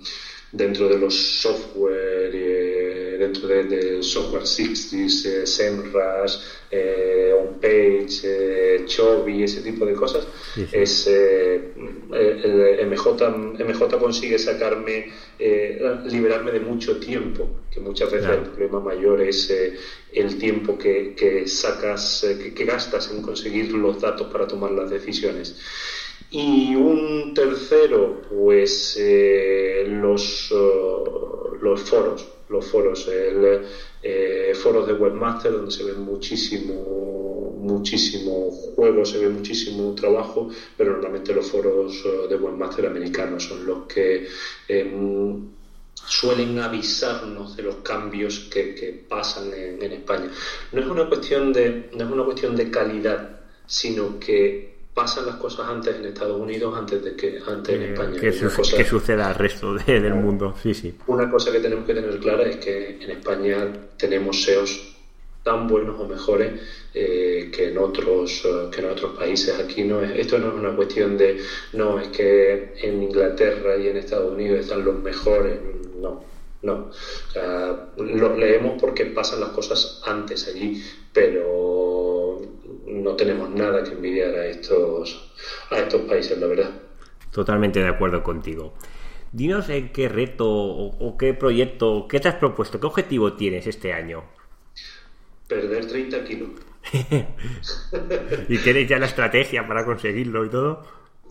dentro 0.55 0.87
de 0.87 0.97
los 0.97 1.13
software, 1.13 2.31
eh, 2.33 3.17
dentro 3.19 3.47
del 3.47 4.03
software 4.03 4.45
60, 4.45 5.29
eh, 5.29 5.45
SEMrush, 5.45 6.37
eh, 6.71 7.33
OnPage, 7.37 8.21
eh, 8.23 8.85
Chobi, 8.85 9.43
ese 9.43 9.61
tipo 9.61 9.85
de 9.85 9.93
cosas, 9.93 10.27
es 10.71 11.07
eh, 11.07 11.73
el 12.11 12.87
MJ, 12.87 13.29
MJ 13.29 13.99
consigue 13.99 14.39
sacarme, 14.39 15.11
liberarme 16.05 16.51
de 16.51 16.59
mucho 16.61 16.97
tiempo, 16.97 17.61
que 17.71 17.79
muchas 17.79 18.11
veces 18.11 18.29
el 18.29 18.49
problema 18.49 18.79
mayor 18.79 19.21
es 19.21 19.53
el 20.13 20.37
tiempo 20.37 20.77
que, 20.77 21.13
que 21.15 21.47
sacas, 21.47 22.25
que, 22.41 22.53
que 22.53 22.65
gastas 22.65 23.11
en 23.11 23.21
conseguir 23.21 23.73
los 23.73 23.99
datos 23.99 24.31
para 24.31 24.47
tomar 24.47 24.71
las 24.71 24.89
decisiones. 24.89 25.59
Y 26.31 26.75
un 26.75 27.33
tercero, 27.33 28.21
pues 28.29 28.97
eh, 28.99 29.85
los, 29.87 30.51
eh, 30.51 31.57
los 31.61 31.81
foros, 31.81 32.27
los 32.49 32.65
foros, 32.65 33.07
el 33.07 33.61
eh, 34.01 34.53
foros 34.55 34.87
de 34.87 34.93
webmaster 34.93 35.51
donde 35.51 35.71
se 35.71 35.83
ve 35.83 35.93
muchísimo, 35.93 37.55
muchísimo 37.59 38.51
juego, 38.51 39.05
se 39.05 39.19
ve 39.19 39.29
muchísimo 39.29 39.93
trabajo, 39.93 40.49
pero 40.77 40.93
normalmente 40.93 41.33
los 41.33 41.49
foros 41.49 42.03
de 42.29 42.35
webmaster 42.35 42.85
americanos 42.87 43.43
son 43.43 43.65
los 43.65 43.85
que 43.85 44.27
em, 44.67 45.55
suelen 46.07 46.59
avisarnos 46.59 47.55
de 47.55 47.63
los 47.63 47.77
cambios 47.77 48.49
que, 48.51 49.05
pasan 49.07 49.53
en, 49.53 49.81
España. 49.91 50.29
No 50.71 50.81
es 50.81 50.87
una 50.87 51.07
cuestión 51.07 51.53
de, 51.53 51.89
no 51.93 52.05
es 52.05 52.11
una 52.11 52.23
cuestión 52.23 52.55
de 52.55 52.69
calidad, 52.69 53.39
sino 53.65 54.19
que 54.19 54.74
pasan 54.95 55.25
las 55.25 55.35
cosas 55.35 55.67
antes 55.67 55.97
en 55.97 56.05
Estados 56.05 56.39
Unidos 56.39 56.73
antes 56.75 57.03
de 57.03 57.15
que 57.15 57.39
antes 57.45 57.75
en 57.75 57.81
eh, 57.81 57.91
España. 57.91 58.19
Que, 58.19 58.85
suceda 58.85 59.27
al 59.27 59.35
resto 59.35 59.73
del 59.73 60.15
mundo, 60.15 60.55
sí, 60.63 60.73
sí. 60.73 60.95
Una 61.07 61.29
cosa 61.29 61.51
que 61.51 61.59
tenemos 61.59 61.85
que 61.85 61.93
tener 61.93 62.17
clara 62.19 62.43
es 62.43 62.55
que 62.55 62.97
en 63.01 63.11
España 63.11 63.57
tenemos 63.97 64.41
SEOs 64.41 64.95
tan 65.43 65.67
buenos 65.67 65.99
o 65.99 66.07
mejores 66.07 66.59
eh, 66.93 67.51
que 67.53 67.69
en 67.69 67.77
otros 67.77 68.43
eh, 68.45 68.69
que 68.71 68.81
en 68.81 68.89
otros 68.89 69.15
países 69.15 69.59
aquí 69.59 69.83
no 69.83 70.01
es 70.01 70.11
esto 70.17 70.39
no 70.39 70.47
es 70.47 70.53
una 70.55 70.75
cuestión 70.75 71.15
de 71.19 71.39
no 71.73 71.99
es 71.99 72.07
que 72.07 72.73
en 72.81 73.03
Inglaterra 73.03 73.77
y 73.77 73.89
en 73.89 73.97
Estados 73.97 74.33
Unidos 74.33 74.61
están 74.61 74.83
los 74.83 74.95
mejores 75.03 75.59
no 76.01 76.23
no 76.63 76.89
los 77.97 78.37
leemos 78.39 78.81
porque 78.81 79.05
pasan 79.05 79.39
las 79.41 79.49
cosas 79.49 80.01
antes 80.07 80.47
allí 80.47 80.83
pero 81.13 81.84
no 83.05 83.15
tenemos 83.15 83.49
nada 83.49 83.83
que 83.83 83.91
envidiar 83.91 84.35
a 84.35 84.45
estos 84.47 85.31
a 85.71 85.79
estos 85.79 86.01
países 86.01 86.37
la 86.37 86.47
verdad 86.47 86.71
totalmente 87.31 87.79
de 87.79 87.87
acuerdo 87.87 88.21
contigo 88.21 88.73
Dinos 89.31 89.67
en 89.67 89.91
qué 89.91 90.07
reto 90.07 90.47
o 90.47 91.17
qué 91.17 91.33
proyecto, 91.33 92.07
qué 92.07 92.21
te 92.21 92.29
has 92.29 92.35
propuesto, 92.35 92.79
qué 92.79 92.85
objetivo 92.85 93.33
tienes 93.33 93.67
este 93.67 93.91
año. 93.91 94.23
Perder 95.45 95.85
30 95.85 96.23
kilos. 96.23 96.49
¿Y 98.49 98.57
tienes 98.59 98.87
ya 98.87 98.97
la 98.97 99.07
estrategia 99.07 99.67
para 99.67 99.83
conseguirlo 99.83 100.45
y 100.45 100.49
todo? 100.49 100.83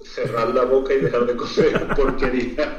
Cerrar 0.03 0.55
la 0.55 0.65
boca 0.65 0.93
y 0.93 1.01
dejar 1.01 1.25
de 1.25 1.35
comer 1.35 1.89
porquería. 1.97 2.77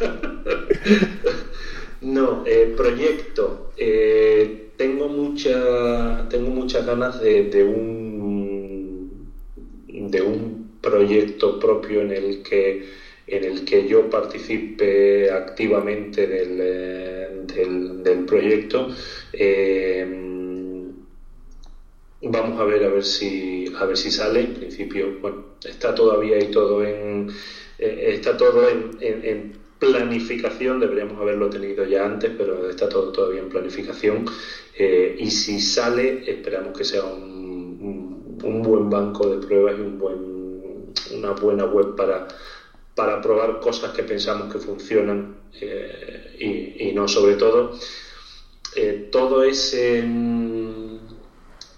no, 2.02 2.44
eh, 2.46 2.74
proyecto. 2.78 3.72
Eh, 3.78 4.74
tengo 4.78 5.08
mucha, 5.08 6.30
tengo 6.30 6.52
muchas 6.52 6.86
ganas 6.86 7.20
de, 7.20 7.64
un 7.64 8.05
de 10.16 10.22
un 10.22 10.80
proyecto 10.82 11.60
propio 11.60 12.02
en 12.02 12.12
el 12.12 12.42
que 12.42 13.06
en 13.28 13.44
el 13.44 13.66
que 13.66 13.88
yo 13.88 14.10
participe 14.10 15.32
activamente 15.32 16.28
del, 16.28 16.58
eh, 16.62 17.30
del, 18.04 18.26
proyecto. 18.26 18.88
Eh, 19.34 20.22
Vamos 22.28 22.60
a 22.60 22.64
ver 22.64 22.84
a 22.84 22.90
ver 22.90 23.04
si 23.04 23.72
a 23.78 23.86
ver 23.86 23.98
si 23.98 24.10
sale. 24.10 24.40
En 24.40 24.54
principio, 24.56 25.20
bueno, 25.22 25.58
está 25.64 25.94
todavía 25.94 26.38
ahí 26.38 26.50
todo 26.50 26.84
en 26.84 27.30
eh, 27.78 28.14
está 28.16 28.36
todo 28.36 28.68
en, 28.70 29.54
planificación. 29.78 30.80
Deberíamos 30.80 31.22
haberlo 31.22 31.50
tenido 31.50 31.86
ya 31.86 32.06
antes, 32.06 32.32
pero 32.36 32.70
está 32.70 32.90
todo 32.90 33.12
todavía 33.12 33.42
en 33.42 33.50
planificación. 33.50 34.26
Y 35.20 35.30
si 35.30 35.60
sale, 35.60 36.24
esperamos 36.26 36.76
que 36.76 36.84
sea 36.84 37.04
un, 37.04 37.35
un, 38.44 38.62
buen 38.62 38.90
banco 38.90 39.30
de 39.30 39.46
pruebas 39.46 39.76
y 39.78 39.82
un 39.82 40.00
buen, 40.00 40.94
una 41.18 41.32
buena 41.32 41.66
web 41.66 41.96
para 41.96 42.28
para 42.96 43.22
probar 43.22 43.60
cosas 43.60 43.92
que 43.92 44.04
pensamos 44.04 44.52
que 44.54 44.58
funcionan 44.58 45.36
eh, 45.60 46.36
y, 46.40 46.90
y, 46.90 46.94
no 46.94 47.08
sobre 47.10 47.36
todo 47.36 47.72
todo 49.12 49.44
ese 49.44 50.04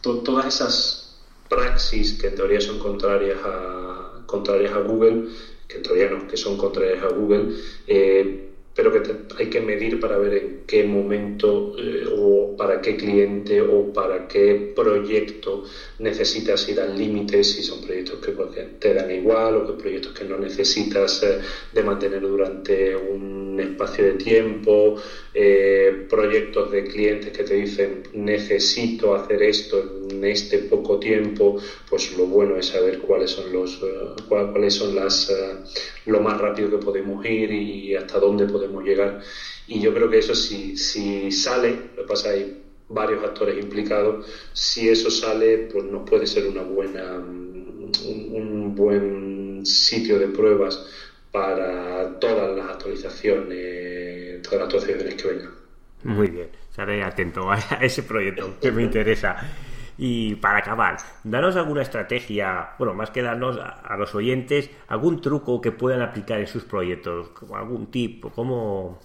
todas 0.01 0.45
esas 0.45 1.07
praxis 1.49 2.13
que 2.13 2.27
en 2.27 2.35
teoría 2.35 2.61
son 2.61 2.79
contrarias 2.79 3.39
a, 3.43 4.23
contrarias 4.25 4.73
a 4.73 4.79
Google, 4.79 5.29
que 5.67 5.77
en 5.77 5.83
teoría 5.83 6.09
no, 6.09 6.27
que 6.27 6.37
son 6.37 6.57
contrarias 6.57 7.03
a 7.03 7.07
Google, 7.07 7.55
eh, 7.87 8.46
pero 8.77 8.91
que 8.91 9.01
hay 9.39 9.49
que 9.49 9.59
medir 9.59 9.99
para 9.99 10.19
ver 10.19 10.33
en 10.35 10.59
qué 10.67 10.83
momento 10.83 11.73
eh, 11.79 12.05
o 12.15 12.55
para 12.55 12.79
qué 12.79 12.95
cliente 12.95 13.59
o 13.59 13.91
para 13.91 14.27
qué 14.27 14.71
proyecto 14.75 15.63
necesitas 15.97 16.69
ir 16.69 16.79
al 16.79 16.95
límite, 16.95 17.43
si 17.43 17.63
son 17.63 17.81
proyectos 17.81 18.19
que 18.19 18.33
pues, 18.33 18.49
te 18.77 18.93
dan 18.93 19.09
igual 19.09 19.55
o 19.57 19.65
que 19.65 19.81
proyectos 19.81 20.13
que 20.13 20.25
no 20.25 20.37
necesitas 20.37 21.23
eh, 21.23 21.39
de 21.71 21.83
mantener 21.83 22.21
durante 22.21 22.95
un 22.95 23.36
espacio 23.59 24.05
de 24.05 24.13
tiempo, 24.13 24.95
eh, 25.33 26.05
proyectos 26.09 26.71
de 26.71 26.83
clientes 26.85 27.35
que 27.35 27.43
te 27.43 27.55
dicen 27.55 28.03
necesito 28.13 29.15
hacer 29.15 29.41
esto 29.43 29.83
en 30.09 30.23
este 30.25 30.59
poco 30.59 30.99
tiempo, 30.99 31.57
pues 31.89 32.17
lo 32.17 32.25
bueno 32.25 32.57
es 32.57 32.67
saber 32.67 32.99
cuáles 32.99 33.31
son 33.31 33.51
los 33.51 33.79
cuáles 34.27 34.73
son 34.73 34.95
las 34.95 35.31
lo 36.05 36.21
más 36.21 36.39
rápido 36.39 36.69
que 36.69 36.77
podemos 36.77 37.25
ir 37.25 37.51
y 37.51 37.95
hasta 37.95 38.19
dónde 38.19 38.45
podemos 38.45 38.83
llegar. 38.83 39.21
Y 39.67 39.81
yo 39.81 39.93
creo 39.93 40.09
que 40.09 40.19
eso 40.19 40.33
si, 40.33 41.31
sale, 41.31 41.89
lo 41.95 42.03
que 42.03 42.07
pasa 42.07 42.29
hay 42.29 42.63
varios 42.89 43.23
actores 43.23 43.61
implicados, 43.61 44.25
si 44.53 44.87
eso 44.87 45.11
sale, 45.11 45.69
pues 45.71 45.83
nos 45.83 46.09
puede 46.09 46.25
ser 46.25 46.47
una 46.47 46.61
buena, 46.61 47.17
un, 47.17 48.73
buen 48.75 49.65
sitio 49.65 50.19
de 50.19 50.27
pruebas 50.27 50.85
para 51.31 52.19
todas 52.19 52.55
las 52.57 52.69
actualizaciones, 52.69 54.41
todas 54.41 54.59
las 54.59 54.73
actualizaciones 54.73 55.15
que 55.15 55.27
vengan. 55.27 55.51
Muy 56.03 56.27
bien, 56.27 56.49
estaré 56.69 57.03
atento 57.03 57.51
a 57.51 57.57
ese 57.81 58.03
proyecto 58.03 58.53
que 58.61 58.71
me 58.71 58.83
interesa. 58.83 59.37
Y 59.97 60.35
para 60.35 60.59
acabar, 60.59 60.97
danos 61.23 61.55
alguna 61.55 61.81
estrategia, 61.81 62.69
bueno, 62.77 62.93
más 62.93 63.09
que 63.09 63.23
darnos 63.23 63.57
a, 63.57 63.97
los 63.97 64.13
oyentes 64.13 64.69
algún 64.87 65.21
truco 65.21 65.59
que 65.59 65.71
puedan 65.71 66.01
aplicar 66.01 66.39
en 66.39 66.45
sus 66.45 66.63
proyectos, 66.63 67.31
algún 67.51 67.87
tip, 67.87 68.23
¿cómo, 68.35 68.99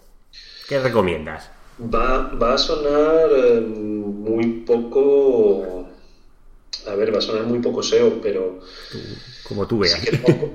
¿qué 0.69 0.81
recomiendas? 0.81 1.51
Va, 1.83 2.31
va 2.35 2.55
a 2.55 2.59
sonar 2.59 3.31
eh, 3.35 3.61
muy 3.63 4.65
poco, 4.67 5.89
a 6.87 6.95
ver, 6.95 7.15
va 7.15 7.19
a 7.19 7.23
sonar 7.23 7.45
muy 7.45 7.61
poco 7.61 7.83
SEO, 7.83 8.21
pero... 8.21 8.61
Como 9.45 9.67
tú 9.67 9.79
veas. 9.79 10.01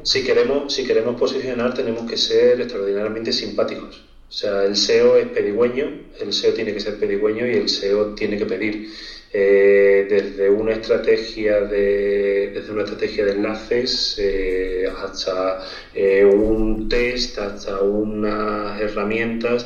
Si 0.03 0.23
queremos, 0.23 0.73
si 0.73 0.85
queremos, 0.85 1.19
posicionar 1.19 1.73
tenemos 1.73 2.09
que 2.09 2.17
ser 2.17 2.61
extraordinariamente 2.61 3.31
simpáticos. 3.31 4.01
O 4.29 4.31
sea, 4.31 4.65
el 4.65 4.75
SEO 4.75 5.17
es 5.17 5.27
pedigüeño, 5.27 6.01
el 6.19 6.33
SEO 6.33 6.53
tiene 6.53 6.73
que 6.73 6.79
ser 6.79 6.99
pedigüeño 6.99 7.47
y 7.47 7.55
el 7.55 7.69
SEO 7.69 8.13
tiene 8.15 8.37
que 8.37 8.45
pedir. 8.45 8.89
Eh, 9.31 10.07
desde 10.09 10.49
una 10.49 10.71
estrategia 10.71 11.59
de 11.59 12.49
desde 12.53 12.71
una 12.71 12.83
estrategia 12.83 13.25
de 13.25 13.33
enlaces 13.33 14.15
eh, 14.19 14.87
hasta 14.87 15.67
eh, 15.93 16.23
un 16.23 16.87
test 16.87 17.37
hasta 17.37 17.81
unas 17.81 18.79
herramientas 18.79 19.65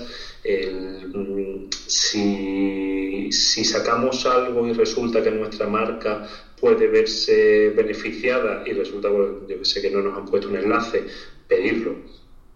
si, 1.88 3.32
si 3.32 3.66
sacamos 3.66 4.26
algo 4.26 4.68
y 4.68 4.74
resulta 4.74 5.22
que 5.24 5.32
nuestra 5.32 5.68
marca 5.68 6.28
puede 6.60 6.88
verse 6.88 7.70
beneficiada 7.76 8.64
y 8.66 8.74
resulta 8.74 9.10
yo 9.10 9.48
que 9.48 9.66
sé 9.66 9.82
que 9.82 9.92
no 9.92 10.02
nos 10.02 10.18
han 10.18 10.26
puesto 10.26 10.50
un 10.50 10.58
enlace 10.58 11.06
pedirlo 11.48 11.96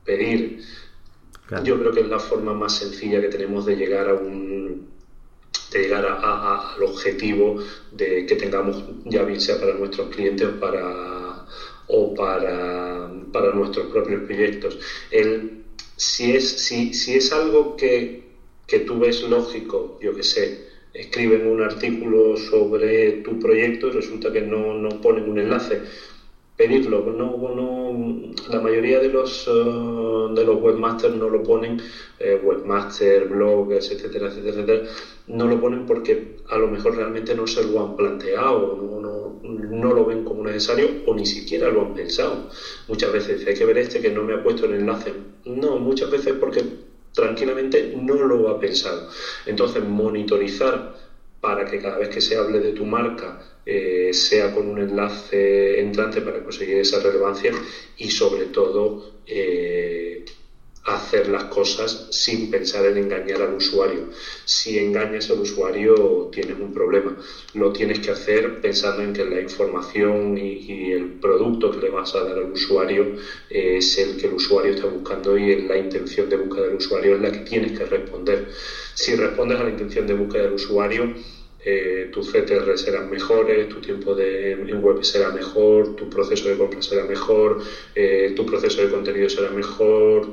pedir 0.03 0.59
yo 1.63 1.79
creo 1.79 1.91
que 1.91 2.01
es 2.01 2.07
la 2.07 2.19
forma 2.19 2.53
más 2.53 2.77
sencilla 2.77 3.21
que 3.21 3.27
tenemos 3.27 3.65
de 3.65 3.75
llegar 3.75 4.09
a 4.09 4.13
un 4.13 4.95
de 5.71 5.79
llegar 5.79 6.05
al 6.05 6.83
objetivo 6.83 7.57
de 7.91 8.25
que 8.25 8.35
tengamos, 8.35 8.83
ya 9.05 9.23
bien 9.23 9.41
sea 9.41 9.59
para 9.59 9.73
nuestros 9.73 10.09
clientes 10.09 10.47
o 10.47 10.59
para, 10.59 11.45
o 11.87 12.13
para, 12.13 13.11
para 13.31 13.53
nuestros 13.53 13.87
propios 13.87 14.23
proyectos. 14.23 14.79
El, 15.11 15.64
si, 15.97 16.31
es, 16.31 16.43
si, 16.43 16.93
si 16.93 17.15
es 17.15 17.31
algo 17.31 17.75
que, 17.75 18.15
que 18.67 18.79
tú 18.79 18.99
ves 18.99 19.23
lógico, 19.23 19.95
yo 19.99 20.13
que 20.13 20.23
sé, 20.23 20.57
escriben 20.93 21.45
un 21.45 21.61
artículo 21.61 22.37
sobre 22.37 23.13
tu 23.13 23.39
proyecto 23.39 23.87
y 23.87 23.91
resulta 23.91 24.31
que 24.31 24.41
no, 24.41 24.73
no 24.73 24.89
ponen 25.01 25.29
un 25.29 25.39
enlace 25.39 25.81
pedirlo. 26.55 27.01
No, 27.11 27.37
no, 27.53 27.91
la 28.49 28.59
mayoría 28.59 28.99
de 28.99 29.09
los, 29.09 29.47
uh, 29.47 30.33
de 30.33 30.43
los 30.43 30.61
webmasters 30.61 31.13
no 31.13 31.29
lo 31.29 31.43
ponen, 31.43 31.77
eh, 32.19 32.35
webmaster, 32.35 33.25
bloggers, 33.25 33.91
etcétera, 33.91 34.27
etcétera, 34.27 34.53
etcétera, 34.53 34.81
no 35.27 35.47
lo 35.47 35.59
ponen 35.59 35.85
porque 35.85 36.35
a 36.47 36.57
lo 36.57 36.67
mejor 36.67 36.95
realmente 36.95 37.35
no 37.35 37.47
se 37.47 37.63
lo 37.63 37.81
han 37.81 37.95
planteado, 37.95 38.75
no, 38.75 38.99
no, 38.99 39.39
no 39.43 39.93
lo 39.93 40.05
ven 40.05 40.23
como 40.23 40.43
necesario 40.43 40.95
o 41.05 41.13
ni 41.13 41.25
siquiera 41.25 41.69
lo 41.69 41.81
han 41.81 41.93
pensado. 41.93 42.45
Muchas 42.87 43.11
veces 43.11 43.45
hay 43.45 43.53
que 43.53 43.65
ver 43.65 43.77
este 43.77 43.99
que 43.99 44.11
no 44.11 44.23
me 44.23 44.33
ha 44.33 44.41
puesto 44.41 44.65
el 44.65 44.73
enlace. 44.73 45.13
No, 45.45 45.77
muchas 45.77 46.09
veces 46.09 46.33
porque 46.39 46.63
tranquilamente 47.13 47.89
no 47.93 48.21
lo 48.21 48.49
ha 48.49 48.59
pensado. 48.59 49.05
Entonces, 49.45 49.81
monitorizar 49.83 50.85
para 51.45 51.63
que 51.63 51.77
cada 51.77 51.99
vez 51.99 52.09
que 52.09 52.21
se 52.21 52.35
hable 52.35 52.59
de 52.59 52.71
tu 52.71 52.85
marca 52.85 53.37
eh, 53.63 54.11
sea 54.13 54.51
con 54.51 54.65
un 54.67 54.79
enlace 54.79 55.79
entrante 55.79 56.21
para 56.21 56.41
conseguir 56.41 56.77
esa 56.77 56.97
relevancia 56.97 57.51
y 57.97 58.09
sobre 58.09 58.47
todo 58.47 58.99
eh, 59.27 60.25
hacer 60.85 61.27
las 61.27 61.45
cosas 61.45 62.07
sin 62.11 62.49
pensar 62.49 62.85
en 62.85 62.97
engañar 62.97 63.41
al 63.41 63.55
usuario. 63.55 64.09
Si 64.45 64.77
engañas 64.77 65.29
al 65.31 65.39
usuario 65.39 66.29
tienes 66.31 66.59
un 66.59 66.73
problema. 66.73 67.17
Lo 67.53 67.71
tienes 67.71 67.99
que 67.99 68.11
hacer 68.11 68.61
pensando 68.61 69.01
en 69.01 69.11
que 69.13 69.25
la 69.25 69.41
información 69.41 70.37
y, 70.37 70.91
el 70.91 71.19
producto 71.19 71.71
que 71.71 71.81
le 71.81 71.89
vas 71.89 72.13
a 72.15 72.23
dar 72.23 72.37
al 72.37 72.51
usuario 72.51 73.13
es 73.49 73.97
el 73.97 74.15
que 74.15 74.27
el 74.27 74.33
usuario 74.33 74.71
está 74.71 74.87
buscando 74.87 75.37
y 75.37 75.55
la 75.67 75.77
intención 75.77 76.29
de 76.29 76.35
búsqueda 76.37 76.65
del 76.65 76.75
usuario 76.75 77.15
es 77.15 77.21
la 77.21 77.31
que 77.31 77.39
tienes 77.39 77.71
que 77.71 77.85
responder. 77.85 78.45
Si 78.93 79.15
respondes 79.15 79.59
a 79.59 79.63
la 79.63 79.69
intención 79.69 80.05
de 80.05 80.13
búsqueda 80.13 80.43
del 80.43 80.53
usuario, 80.53 81.11
eh, 81.67 82.11
tus 82.13 82.31
CTR 82.31 82.77
serán 82.77 83.09
mejores, 83.09 83.67
tu 83.69 83.81
tiempo 83.81 84.13
de, 84.13 84.51
en 84.51 84.83
web 84.83 85.03
será 85.03 85.31
mejor, 85.31 85.95
tu 85.95 86.07
proceso 86.07 86.47
de 86.47 86.57
compra 86.57 86.79
será 86.79 87.05
mejor, 87.05 87.59
eh, 87.95 88.33
tu 88.35 88.45
proceso 88.45 88.83
de 88.83 88.91
contenido 88.91 89.27
será 89.27 89.49
mejor. 89.49 90.31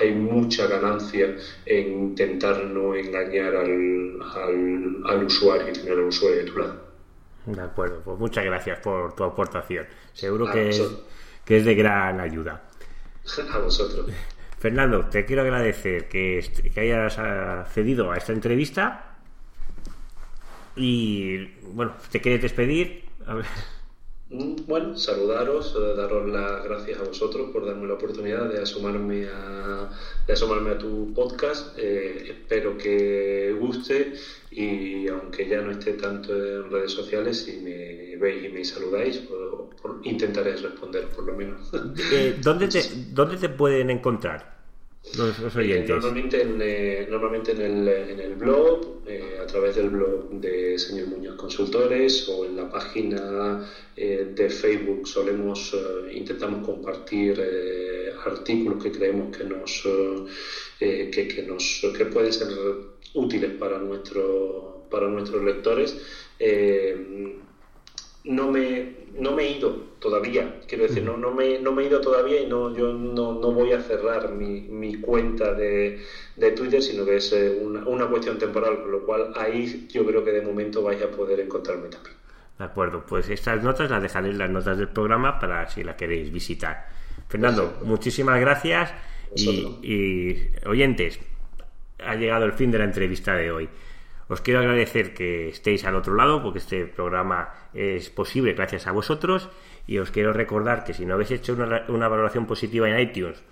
hay 0.00 0.12
mucha 0.12 0.66
ganancia 0.68 1.36
en 1.66 1.92
intentar 1.92 2.64
no 2.64 2.94
engañar 2.94 3.54
al, 3.56 4.18
al, 5.04 5.24
usuario 5.24 5.68
y 5.68 5.72
tener 5.74 5.92
al 5.92 6.04
usuario 6.04 6.38
de 6.38 6.50
tu 6.50 6.58
lado. 6.58 6.80
De 7.44 7.60
acuerdo, 7.60 8.00
pues 8.02 8.18
muchas 8.18 8.44
gracias 8.46 8.78
por 8.78 9.14
tu 9.14 9.24
aportación. 9.24 9.86
Seguro 10.14 10.50
que 10.50 10.70
es, 10.70 10.82
que 11.44 11.58
es 11.58 11.64
de 11.66 11.74
gran 11.74 12.20
ayuda. 12.20 12.62
A 13.52 13.58
vosotros. 13.58 14.10
Fernando, 14.58 15.04
te 15.10 15.26
quiero 15.26 15.42
agradecer 15.42 16.08
que, 16.08 16.42
que 16.72 16.80
hayas 16.80 17.18
accedido 17.18 18.12
a 18.12 18.16
esta 18.16 18.32
entrevista 18.32 19.11
y 20.76 21.46
bueno, 21.72 21.94
¿te 22.10 22.20
quieres 22.20 22.42
despedir? 22.42 23.04
Mm, 24.32 24.64
bueno, 24.66 24.96
saludaros, 24.96 25.76
eh, 25.78 25.94
daros 25.94 26.28
las 26.30 26.64
gracias 26.64 26.98
a 26.98 27.04
vosotros 27.04 27.50
por 27.50 27.66
darme 27.66 27.86
la 27.86 27.94
oportunidad 27.94 28.50
de 28.50 28.62
asomarme 28.62 29.26
a, 29.26 29.90
de 30.26 30.32
asomarme 30.32 30.70
a 30.70 30.78
tu 30.78 31.12
podcast. 31.12 31.78
Eh, 31.78 32.30
espero 32.30 32.78
que 32.78 33.54
guste 33.60 34.14
y 34.50 35.06
aunque 35.08 35.46
ya 35.46 35.60
no 35.60 35.72
esté 35.72 35.92
tanto 35.94 36.34
en 36.34 36.70
redes 36.70 36.92
sociales, 36.92 37.42
si 37.42 37.58
me 37.58 38.16
veis 38.16 38.44
y 38.44 38.48
me 38.48 38.64
saludáis, 38.64 39.18
pues, 39.18 39.94
intentaré 40.04 40.56
responder 40.56 41.08
por 41.08 41.24
lo 41.24 41.34
menos. 41.34 41.70
Eh, 42.12 42.38
¿dónde, 42.42 42.68
te, 42.68 42.82
¿Dónde 43.12 43.36
te 43.36 43.50
pueden 43.50 43.90
encontrar? 43.90 44.61
Eh, 45.04 45.84
normalmente 45.88 46.40
en, 46.40 46.58
eh, 46.62 47.06
normalmente 47.10 47.52
en, 47.52 47.60
el, 47.60 47.88
en 47.88 48.20
el 48.20 48.34
blog, 48.36 49.02
eh, 49.06 49.38
a 49.42 49.46
través 49.46 49.76
del 49.76 49.90
blog 49.90 50.30
de 50.40 50.78
Señor 50.78 51.08
Muñoz 51.08 51.36
Consultores 51.36 52.28
o 52.28 52.46
en 52.46 52.56
la 52.56 52.70
página 52.70 53.68
de 53.94 54.48
Facebook 54.48 55.06
solemos, 55.06 55.76
intentamos 56.12 56.66
compartir 56.66 57.38
artículos 58.24 58.82
que 58.82 58.90
creemos 58.90 59.36
que 59.36 59.44
nos, 59.44 59.86
que, 60.78 61.10
que, 61.10 61.42
nos 61.46 61.82
que 61.96 62.06
pueden 62.06 62.32
ser 62.32 62.48
útiles 63.12 63.50
para, 63.58 63.78
nuestro, 63.78 64.86
para 64.90 65.08
nuestros 65.08 65.44
lectores 65.44 66.00
no 68.24 68.50
me, 68.50 68.92
no 69.18 69.32
me 69.32 69.42
he 69.44 69.58
ido 69.58 69.92
todavía, 69.98 70.60
quiero 70.68 70.84
decir, 70.84 71.02
no, 71.02 71.16
no, 71.16 71.32
me, 71.32 71.58
no 71.58 71.72
me 71.72 71.82
he 71.82 71.86
ido 71.86 72.00
todavía 72.00 72.40
y 72.40 72.46
no, 72.46 72.74
yo 72.74 72.92
no, 72.92 73.34
no 73.34 73.52
voy 73.52 73.72
a 73.72 73.80
cerrar 73.80 74.32
mi, 74.32 74.62
mi 74.62 74.96
cuenta 74.96 75.54
de, 75.54 76.00
de, 76.36 76.50
Twitter, 76.52 76.82
sino 76.82 77.04
que 77.04 77.16
es 77.16 77.32
eh, 77.32 77.58
una, 77.62 77.86
una, 77.86 78.06
cuestión 78.06 78.38
temporal, 78.38 78.82
con 78.82 78.92
lo 78.92 79.04
cual 79.04 79.32
ahí 79.36 79.88
yo 79.92 80.04
creo 80.06 80.24
que 80.24 80.32
de 80.32 80.42
momento 80.42 80.82
vais 80.82 81.02
a 81.02 81.10
poder 81.10 81.40
encontrarme 81.40 81.88
también. 81.88 82.16
De 82.58 82.64
acuerdo, 82.64 83.04
pues 83.06 83.28
estas 83.28 83.62
notas 83.62 83.90
las 83.90 84.02
dejaré 84.02 84.30
en 84.30 84.38
las 84.38 84.50
notas 84.50 84.78
del 84.78 84.88
programa 84.88 85.38
para 85.38 85.68
si 85.68 85.82
la 85.82 85.96
queréis 85.96 86.32
visitar. 86.32 86.88
Fernando, 87.28 87.78
muchísimas 87.84 88.40
gracias 88.40 88.92
y, 89.34 89.50
y 89.82 90.50
oyentes, 90.66 91.18
ha 91.98 92.14
llegado 92.14 92.44
el 92.44 92.52
fin 92.52 92.70
de 92.70 92.78
la 92.78 92.84
entrevista 92.84 93.34
de 93.34 93.50
hoy. 93.50 93.68
Os 94.32 94.40
quiero 94.40 94.60
agradecer 94.60 95.12
que 95.12 95.50
estéis 95.50 95.84
al 95.84 95.94
otro 95.94 96.14
lado, 96.14 96.42
porque 96.42 96.58
este 96.58 96.86
programa 96.86 97.50
es 97.74 98.08
posible 98.08 98.54
gracias 98.54 98.86
a 98.86 98.92
vosotros. 98.92 99.50
Y 99.86 99.98
os 99.98 100.10
quiero 100.10 100.32
recordar 100.32 100.84
que 100.84 100.94
si 100.94 101.04
no 101.04 101.12
habéis 101.12 101.32
hecho 101.32 101.52
una, 101.52 102.08
valoración 102.08 102.46
positiva 102.46 102.88
en 102.88 102.98
iTunes, 102.98 103.44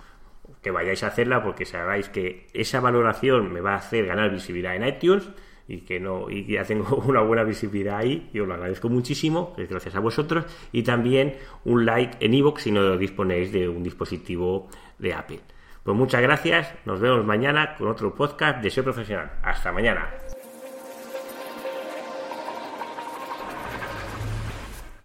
que 0.62 0.70
vayáis 0.70 1.02
a 1.02 1.08
hacerla, 1.08 1.42
porque 1.42 1.66
sabéis 1.66 2.08
que 2.08 2.46
esa 2.54 2.80
valoración 2.80 3.52
me 3.52 3.60
va 3.60 3.74
a 3.74 3.76
hacer 3.76 4.06
ganar 4.06 4.30
visibilidad 4.30 4.74
en 4.74 4.86
iTunes 4.86 5.28
y 5.68 5.82
que 5.82 6.00
no 6.00 6.30
y 6.30 6.46
ya 6.46 6.64
tengo 6.64 6.96
una 7.06 7.20
buena 7.20 7.44
visibilidad 7.44 7.98
ahí 7.98 8.30
y 8.32 8.40
os 8.40 8.48
lo 8.48 8.54
agradezco 8.54 8.88
muchísimo 8.88 9.54
gracias 9.56 9.94
a 9.94 10.00
vosotros 10.00 10.46
y 10.72 10.82
también 10.82 11.36
un 11.64 11.84
like 11.84 12.16
en 12.24 12.34
iVoox 12.34 12.62
si 12.62 12.72
no 12.72 12.96
disponéis 12.96 13.52
de 13.52 13.68
un 13.68 13.84
dispositivo 13.84 14.68
de 14.98 15.14
Apple 15.14 15.40
pues 15.84 15.96
muchas 15.96 16.22
gracias 16.22 16.74
nos 16.86 16.98
vemos 16.98 17.24
mañana 17.24 17.76
con 17.76 17.86
otro 17.86 18.12
podcast 18.16 18.60
de 18.60 18.70
Ser 18.70 18.82
Profesional 18.82 19.30
hasta 19.44 19.70
mañana 19.70 20.10